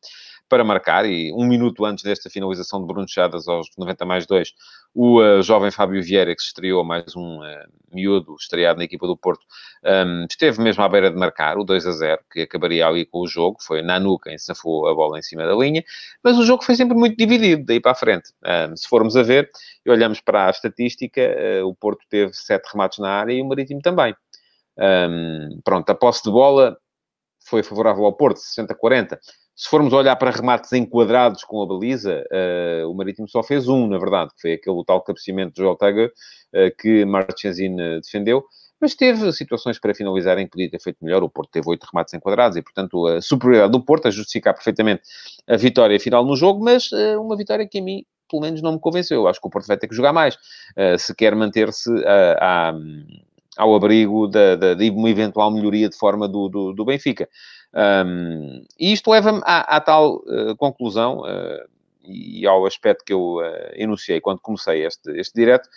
para 0.48 0.64
marcar, 0.64 1.06
e 1.06 1.32
um 1.34 1.46
minuto 1.46 1.86
antes 1.86 2.04
desta 2.04 2.30
finalização 2.30 2.80
de 2.80 2.88
Bruno 2.88 3.08
Chadas, 3.08 3.48
aos 3.48 3.68
90 3.78 4.06
mais 4.06 4.26
2, 4.26 4.54
o 4.94 5.20
uh, 5.20 5.42
jovem 5.42 5.72
Fábio 5.72 6.02
Vieira, 6.02 6.36
que 6.36 6.42
estreou 6.42 6.84
mais 6.84 7.16
um 7.16 7.40
uh, 7.40 7.44
miúdo 7.92 8.36
estreado 8.40 8.78
na 8.78 8.86
equipa 8.86 9.08
do 9.08 9.18
Porto, 9.18 9.44
um, 9.84 10.26
esteve 10.30 10.62
mesmo 10.62 10.84
à 10.84 10.90
beira 10.90 11.10
de 11.10 11.18
marcar 11.18 11.58
o 11.58 11.64
2 11.64 11.88
a 11.88 11.92
0, 11.92 12.22
que 12.32 12.42
acabaria 12.42 12.88
ali 12.88 13.06
com 13.06 13.20
o 13.20 13.28
jogo. 13.28 13.58
Foi 13.62 13.82
Nanu 13.82 14.20
quem 14.20 14.38
safou 14.38 14.88
a 14.88 14.94
bola 14.94 15.18
em 15.18 15.22
cima 15.22 15.46
da 15.46 15.56
linha, 15.56 15.84
mas 16.24 16.38
o 16.38 16.46
jogo 16.46 16.64
foi 16.64 16.76
sempre 16.76 16.96
muito 16.96 17.18
dividido, 17.18 17.66
daí 17.66 17.80
para 17.80 17.92
a 17.92 17.96
frente. 17.96 18.32
Um, 18.46 18.76
se 18.76 18.88
formos 18.88 19.18
a 19.18 19.24
ver 19.24 19.50
e 19.86 19.90
olhamos 19.90 20.22
para 20.22 20.48
a 20.48 20.50
estatística, 20.50 21.22
uh, 21.22 21.68
o 21.68 21.76
Porto 21.76 22.06
teve 22.10 22.34
sete 22.34 22.72
remates 22.72 23.00
na 23.00 23.10
área 23.10 23.34
e 23.34 23.42
o 23.42 23.46
Marítimo 23.46 23.82
também. 23.82 24.16
Um, 24.78 25.62
pronto, 25.64 25.90
a 25.90 25.96
posse 25.96 26.24
de 26.24 26.32
bola 26.32 26.78
foi 27.46 27.64
favorável 27.64 28.06
ao 28.06 28.14
Porto, 28.14 28.38
60-40. 28.38 29.18
Se 29.56 29.70
formos 29.70 29.94
olhar 29.94 30.16
para 30.18 30.32
remates 30.32 30.74
enquadrados 30.74 31.44
com 31.46 31.62
a 31.62 31.66
baliza, 31.66 32.26
uh, 32.30 32.92
o 32.92 32.94
Marítimo 32.94 33.28
só 33.30 33.42
fez 33.42 33.70
um, 33.70 33.88
na 33.88 33.98
verdade, 33.98 34.32
que 34.36 34.42
foi 34.42 34.54
aquele 34.54 34.84
tal 34.86 35.02
cabeceamento 35.02 35.54
de 35.54 35.62
Joel 35.62 35.78
Tiger 35.78 36.08
uh, 36.10 36.76
que 36.78 37.06
Marchesine 37.06 37.82
eh, 37.82 38.00
defendeu, 38.02 38.44
mas 38.82 38.96
teve 38.96 39.32
situações 39.32 39.80
para 39.80 39.96
finalizar 39.96 40.38
em 40.38 40.46
que 40.46 40.52
podia 40.52 40.70
ter 40.70 40.82
feito 40.82 40.98
melhor. 41.02 41.24
O 41.24 41.30
Porto 41.30 41.52
teve 41.52 41.70
oito 41.70 41.88
remates 41.90 42.14
enquadrados 42.14 42.58
e, 42.58 42.62
portanto, 42.62 43.08
a 43.08 43.22
superioridade 43.22 43.72
do 43.72 43.82
Porto 43.82 44.10
a 44.10 44.12
justificar 44.12 44.54
perfeitamente 44.54 45.04
a 45.48 45.56
vitória 45.56 45.98
final 46.02 46.26
no 46.26 46.36
jogo, 46.36 46.62
mas 46.62 46.92
uh, 46.92 47.22
uma 47.22 47.38
vitória 47.38 47.66
que 47.66 47.80
a 47.80 47.82
mim, 47.82 48.04
pelo 48.30 48.42
menos, 48.42 48.62
não 48.62 48.74
me 48.74 48.80
convenceu. 48.80 49.22
Eu 49.22 49.28
acho 49.30 49.40
que 49.40 49.48
o 49.48 49.50
Porto 49.50 49.68
vai 49.68 49.78
ter 49.78 49.88
que 49.88 49.96
jogar 49.96 50.12
mais 50.12 50.38
se 50.98 51.16
quer 51.16 51.36
manter-se 51.36 51.90
a 52.40 52.74
ao 53.58 53.74
abrigo 53.76 54.28
da, 54.28 54.56
da, 54.56 54.74
de 54.74 54.90
uma 54.90 55.10
eventual 55.10 55.52
melhoria 55.52 55.90
de 55.90 55.98
forma 55.98 56.28
do, 56.28 56.50
do, 56.50 56.74
do 56.74 56.86
Benfica. 56.86 57.30
Um, 57.74 58.64
e 58.80 58.94
isto 58.94 59.10
leva-me 59.12 59.42
à, 59.44 59.76
à, 59.76 59.82
tal 59.82 60.18
uh, 60.18 60.56
conclusão 60.58 61.20
uh, 61.20 61.70
e 62.04 62.46
ao 62.46 62.66
aspecto 62.66 63.04
que 63.04 63.14
eu 63.14 63.38
uh, 63.38 63.44
enunciei 63.74 64.22
quando 64.22 64.40
comecei 64.40 64.86
este, 64.86 65.12
este 65.20 65.34
direto, 65.34 65.68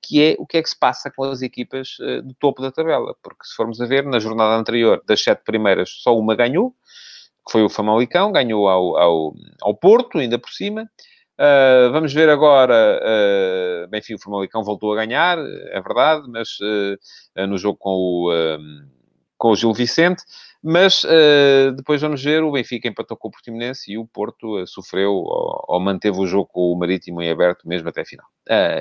que 0.00 0.22
é 0.22 0.36
o 0.38 0.46
que 0.46 0.58
é 0.58 0.62
que 0.62 0.68
se 0.68 0.78
passa 0.78 1.10
com 1.10 1.24
as 1.24 1.42
equipas 1.42 1.96
do 2.22 2.32
topo 2.34 2.62
da 2.62 2.70
tabela. 2.70 3.16
Porque 3.20 3.44
se 3.44 3.56
formos 3.56 3.80
a 3.80 3.86
ver, 3.86 4.04
na 4.04 4.20
jornada 4.20 4.54
anterior, 4.54 5.02
das 5.04 5.20
sete 5.20 5.42
primeiras, 5.42 5.90
só 5.90 6.16
uma 6.16 6.36
ganhou, 6.36 6.70
que 7.44 7.50
foi 7.50 7.64
o 7.64 7.68
Famalicão, 7.68 8.30
ganhou 8.30 8.68
ao, 8.68 8.96
ao, 8.96 9.34
ao 9.60 9.74
Porto, 9.74 10.18
ainda 10.18 10.38
por 10.38 10.50
cima. 10.50 10.88
Uh, 11.38 11.92
vamos 11.92 12.12
ver 12.12 12.28
agora, 12.28 13.00
uh, 13.00 13.88
bem, 13.88 14.00
enfim, 14.00 14.14
o 14.14 14.18
Famalicão 14.18 14.64
voltou 14.64 14.92
a 14.92 14.96
ganhar, 14.96 15.38
é 15.38 15.80
verdade, 15.80 16.28
mas 16.28 16.48
uh, 16.58 17.46
no 17.46 17.56
jogo 17.56 17.78
com 17.78 17.90
o, 17.90 18.58
com 19.36 19.50
o 19.50 19.56
Gil 19.56 19.72
Vicente. 19.72 20.22
Mas 20.60 21.04
depois 21.76 22.00
vamos 22.00 22.20
ver, 22.20 22.42
o 22.42 22.50
Benfica 22.50 22.88
empatou 22.88 23.16
com 23.16 23.28
o 23.28 23.30
Portimonense 23.30 23.92
e 23.92 23.96
o 23.96 24.04
Porto 24.04 24.66
sofreu 24.66 25.12
ou, 25.12 25.64
ou, 25.68 25.78
manteve 25.78 26.18
o 26.18 26.26
jogo 26.26 26.50
com 26.52 26.72
o 26.72 26.76
Marítimo 26.76 27.22
em 27.22 27.30
aberto 27.30 27.68
mesmo 27.68 27.88
até 27.88 28.00
a 28.00 28.04
final. 28.04 28.26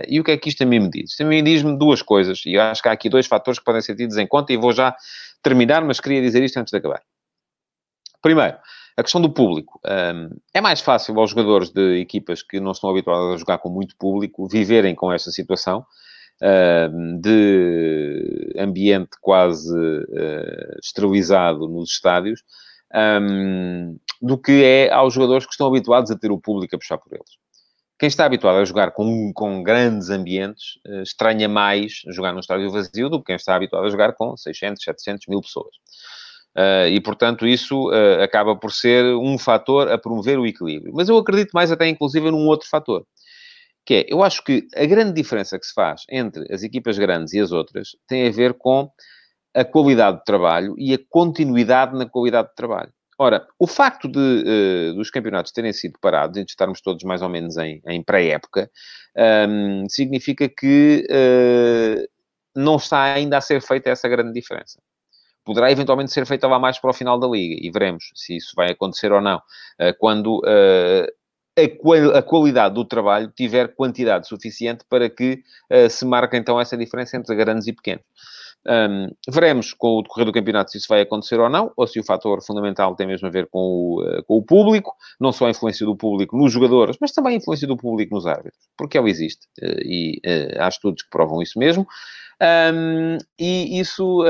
E 0.08 0.20
o 0.20 0.24
que 0.24 0.32
é 0.32 0.38
que 0.38 0.50
isto 0.50 0.58
também 0.58 0.80
me 0.80 0.90
diz? 0.90 1.16
Também 1.16 1.44
diz-me 1.44 1.78
duas 1.78 2.02
coisas, 2.02 2.42
e 2.48 2.58
acho 2.58 2.82
que 2.82 2.90
há 2.90 2.92
aqui 2.92 3.10
dois 3.10 3.28
fatores 3.28 3.60
que 3.60 3.66
podem 3.66 3.84
ser 3.84 3.96
tidos 3.96 4.18
em 4.18 4.26
conta, 4.26 4.52
e 4.52 4.58
vou 4.58 4.74
já 4.74 4.96
terminar, 5.44 5.86
mas 5.86 6.00
queria 6.00 6.20
dizer 6.20 6.44
isto 6.44 6.58
antes 6.58 6.72
de 6.72 6.78
acabar. 6.80 7.04
Primeiro, 8.24 8.58
a 8.98 9.04
questão 9.04 9.22
do 9.22 9.30
público. 9.30 9.80
Um, 9.86 10.30
é 10.54 10.60
mais 10.60 10.82
fácil 10.82 11.18
aos 11.20 11.30
jogadores 11.30 11.70
de 11.70 12.00
equipas 12.00 12.42
que 12.42 12.60
não 12.60 12.72
estão 12.72 12.90
habituados 12.90 13.36
a 13.36 13.38
jogar 13.38 13.60
com 13.60 13.70
muito 13.70 13.96
público 13.96 14.48
viverem 14.48 14.96
com 14.96 15.14
esta 15.14 15.32
situação 15.32 15.86
de 17.20 18.54
ambiente 18.58 19.18
quase 19.22 19.74
uh, 19.74 20.80
esterilizado 20.82 21.68
nos 21.68 21.92
estádios, 21.92 22.44
um, 23.22 23.98
do 24.22 24.38
que 24.38 24.64
é 24.64 24.92
aos 24.92 25.14
jogadores 25.14 25.46
que 25.46 25.52
estão 25.52 25.68
habituados 25.68 26.12
a 26.12 26.18
ter 26.18 26.32
o 26.32 26.40
público 26.40 26.76
a 26.76 26.80
puxar 26.80 26.98
por 26.98 27.14
eles. 27.14 27.38
Quem 28.00 28.08
está 28.08 28.26
habituado 28.26 28.60
a 28.60 28.66
jogar 28.66 28.92
com, 28.92 29.32
com 29.34 29.64
grandes 29.64 30.10
ambientes 30.10 30.76
uh, 30.88 31.02
estranha 31.02 31.50
mais 31.50 32.04
jogar 32.10 32.32
num 32.34 32.40
estádio 32.40 32.70
vazio 32.70 33.10
do 33.10 33.20
que 33.20 33.28
quem 33.28 33.36
está 33.36 33.56
habituado 33.56 33.86
a 33.86 33.90
jogar 33.90 34.14
com 34.14 34.38
600, 34.38 34.84
700 34.84 35.28
mil 35.28 35.42
pessoas. 35.42 35.76
Uh, 36.58 36.90
e, 36.90 37.00
portanto, 37.00 37.46
isso 37.46 37.92
uh, 37.92 38.24
acaba 38.24 38.56
por 38.56 38.72
ser 38.72 39.06
um 39.18 39.38
fator 39.38 39.92
a 39.92 39.98
promover 39.98 40.40
o 40.40 40.46
equilíbrio. 40.46 40.92
Mas 40.92 41.08
eu 41.08 41.16
acredito 41.16 41.52
mais 41.54 41.72
até, 41.72 41.88
inclusive, 41.88 42.32
num 42.32 42.48
outro 42.48 42.68
fator, 42.68 43.06
que 43.86 43.94
é, 43.94 44.06
eu 44.10 44.24
acho 44.24 44.44
que 44.44 44.68
a 44.76 44.86
grande 44.86 45.14
diferença 45.14 45.60
que 45.60 45.68
se 45.68 45.74
faz 45.74 46.02
entre 46.10 46.52
as 46.52 46.64
equipas 46.64 46.98
grandes 46.98 47.32
e 47.34 47.40
as 47.40 47.52
outras 47.52 47.90
tem 48.08 48.28
a 48.28 48.32
ver 48.32 48.56
com 48.56 48.90
a 49.54 49.64
qualidade 49.64 50.18
de 50.18 50.24
trabalho 50.24 50.74
e 50.80 50.96
a 50.96 51.00
continuidade 51.10 51.96
na 51.96 52.10
qualidade 52.10 52.50
de 52.50 52.56
trabalho. 52.56 52.92
Ora, 53.20 53.48
o 53.60 53.68
facto 53.68 54.08
de, 54.08 54.20
uh, 54.20 54.94
dos 54.96 55.12
campeonatos 55.12 55.52
terem 55.52 55.74
sido 55.74 56.00
parados 56.02 56.38
e 56.38 56.44
de 56.44 56.50
estarmos 56.50 56.82
todos 56.82 57.04
mais 57.04 57.22
ou 57.22 57.30
menos 57.30 57.56
em, 57.58 57.82
em 57.88 58.04
pré-época, 58.04 58.68
um, 59.48 59.88
significa 59.88 60.50
que 60.50 61.08
não 62.56 62.78
está 62.78 63.04
ainda 63.04 63.38
a 63.38 63.42
ser 63.42 63.62
feita 63.62 63.92
essa 63.92 64.10
grande 64.10 64.34
diferença. 64.34 64.80
Poderá 65.48 65.72
eventualmente 65.72 66.12
ser 66.12 66.26
feita 66.26 66.46
lá 66.46 66.60
mais 66.60 66.78
para 66.78 66.90
o 66.90 66.94
final 66.94 67.18
da 67.18 67.26
liga 67.26 67.56
e 67.58 67.72
veremos 67.72 68.12
se 68.14 68.36
isso 68.36 68.52
vai 68.54 68.70
acontecer 68.70 69.14
ou 69.14 69.22
não. 69.22 69.38
Uh, 69.80 69.96
quando 69.98 70.42
a, 72.14 72.22
qualidade 72.22 72.76
do 72.76 72.84
trabalho 72.84 73.32
tiver 73.34 73.74
quantidade 73.74 74.28
suficiente 74.28 74.84
para 74.90 75.10
que 75.10 75.42
uh, 75.72 75.90
se 75.90 76.06
marque 76.06 76.36
então 76.36 76.60
essa 76.60 76.76
diferença 76.76 77.16
entre 77.16 77.34
grandes 77.34 77.66
e 77.66 77.72
pequenos. 77.72 78.04
Um, 78.68 79.08
veremos 79.32 79.74
com 79.74 80.00
o 80.00 80.02
decorrer 80.02 80.26
do 80.26 80.34
campeonato 80.34 80.72
se 80.72 80.80
isso 80.80 80.88
vai 80.90 81.00
acontecer 81.00 81.40
ou 81.40 81.48
não, 81.48 81.72
ou 81.78 81.88
se 81.88 81.98
o 81.98 82.04
fator 82.04 82.44
fundamental 82.44 82.94
tem 82.94 83.08
mesmo 83.08 83.26
a 83.26 83.32
ver 83.32 83.48
com 83.50 83.60
o, 83.60 84.24
com 84.26 84.36
o 84.36 84.44
público, 84.44 84.94
não 85.18 85.32
só 85.32 85.46
a 85.46 85.50
influência 85.50 85.86
do 85.86 85.96
público 85.96 86.36
nos 86.36 86.52
jogadores, 86.52 86.98
mas 87.00 87.14
também 87.14 87.36
a 87.36 87.38
influência 87.38 87.66
do 87.66 87.78
público 87.78 88.14
nos 88.14 88.28
árbitros, 88.28 88.68
porque 88.78 88.98
ela 88.98 89.10
existe, 89.10 89.48
e 89.62 90.20
há 90.60 90.68
estudos 90.68 91.04
que 91.04 91.10
provam 91.10 91.42
isso 91.42 91.58
mesmo. 91.58 91.88
Um, 92.42 93.18
e 93.40 93.80
isso 93.80 94.24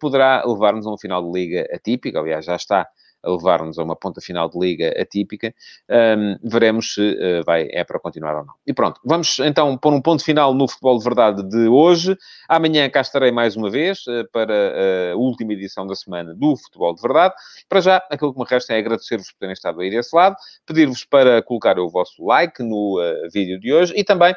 poderá 0.00 0.44
levar-nos 0.44 0.86
a 0.86 0.90
um 0.92 0.98
final 0.98 1.22
de 1.24 1.32
liga 1.40 1.66
atípico, 1.74 2.18
aliás, 2.18 2.44
já 2.44 2.56
está 2.56 2.86
a 3.24 3.30
levar-nos 3.30 3.78
a 3.78 3.82
uma 3.82 3.96
ponta 3.96 4.20
final 4.20 4.48
de 4.48 4.58
liga 4.58 4.94
atípica. 5.00 5.54
Um, 5.88 6.36
veremos 6.42 6.94
se 6.94 7.00
uh, 7.00 7.44
vai, 7.44 7.68
é 7.70 7.82
para 7.84 7.98
continuar 7.98 8.36
ou 8.36 8.44
não. 8.44 8.54
E 8.66 8.72
pronto, 8.72 9.00
vamos 9.04 9.38
então 9.40 9.76
pôr 9.78 9.92
um 9.92 10.00
ponto 10.00 10.24
final 10.24 10.54
no 10.54 10.68
futebol 10.68 10.98
de 10.98 11.04
verdade 11.04 11.42
de 11.42 11.68
hoje. 11.68 12.16
Amanhã 12.48 12.88
cá 12.90 13.00
estarei 13.00 13.32
mais 13.32 13.56
uma 13.56 13.70
vez 13.70 14.06
uh, 14.06 14.28
para 14.32 15.12
a 15.12 15.16
última 15.16 15.52
edição 15.52 15.86
da 15.86 15.94
semana 15.94 16.34
do 16.34 16.56
futebol 16.56 16.94
de 16.94 17.02
verdade. 17.02 17.34
Para 17.68 17.80
já, 17.80 17.96
aquilo 18.10 18.32
que 18.32 18.38
me 18.38 18.46
resta 18.48 18.74
é 18.74 18.78
agradecer-vos 18.78 19.30
por 19.32 19.38
terem 19.38 19.52
estado 19.52 19.80
aí 19.80 19.90
desse 19.90 20.14
lado, 20.14 20.36
pedir-vos 20.66 21.04
para 21.04 21.42
colocar 21.42 21.78
o 21.78 21.88
vosso 21.88 22.24
like 22.24 22.62
no 22.62 23.00
uh, 23.00 23.30
vídeo 23.30 23.58
de 23.58 23.72
hoje 23.72 23.92
e 23.96 24.04
também 24.04 24.34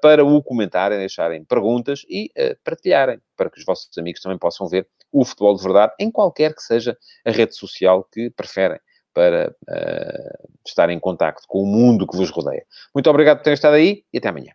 para 0.00 0.24
o 0.24 0.42
comentarem, 0.42 0.98
deixarem 0.98 1.44
perguntas 1.44 2.04
e 2.08 2.30
partilharem, 2.64 3.20
para 3.36 3.50
que 3.50 3.58
os 3.58 3.64
vossos 3.64 3.96
amigos 3.98 4.20
também 4.20 4.38
possam 4.38 4.68
ver 4.68 4.86
o 5.12 5.24
futebol 5.24 5.54
de 5.56 5.62
verdade 5.62 5.92
em 6.00 6.10
qualquer 6.10 6.54
que 6.54 6.62
seja 6.62 6.96
a 7.24 7.30
rede 7.30 7.54
social 7.54 8.06
que 8.10 8.30
preferem 8.30 8.80
para 9.14 9.54
uh, 9.68 10.48
estar 10.66 10.88
em 10.90 10.98
contacto 10.98 11.46
com 11.46 11.62
o 11.62 11.66
mundo 11.66 12.06
que 12.06 12.16
vos 12.16 12.30
rodeia. 12.30 12.64
Muito 12.94 13.10
obrigado 13.10 13.38
por 13.38 13.44
terem 13.44 13.54
estado 13.54 13.74
aí 13.74 14.04
e 14.12 14.18
até 14.18 14.28
amanhã. 14.28 14.52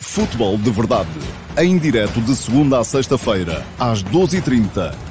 Futebol 0.00 0.56
de 0.56 0.70
Verdade, 0.70 1.10
em 1.58 1.76
direto 1.78 2.20
de 2.22 2.34
segunda 2.34 2.78
a 2.78 2.84
sexta-feira, 2.84 3.62
às 3.78 4.02
12h30 4.02 5.09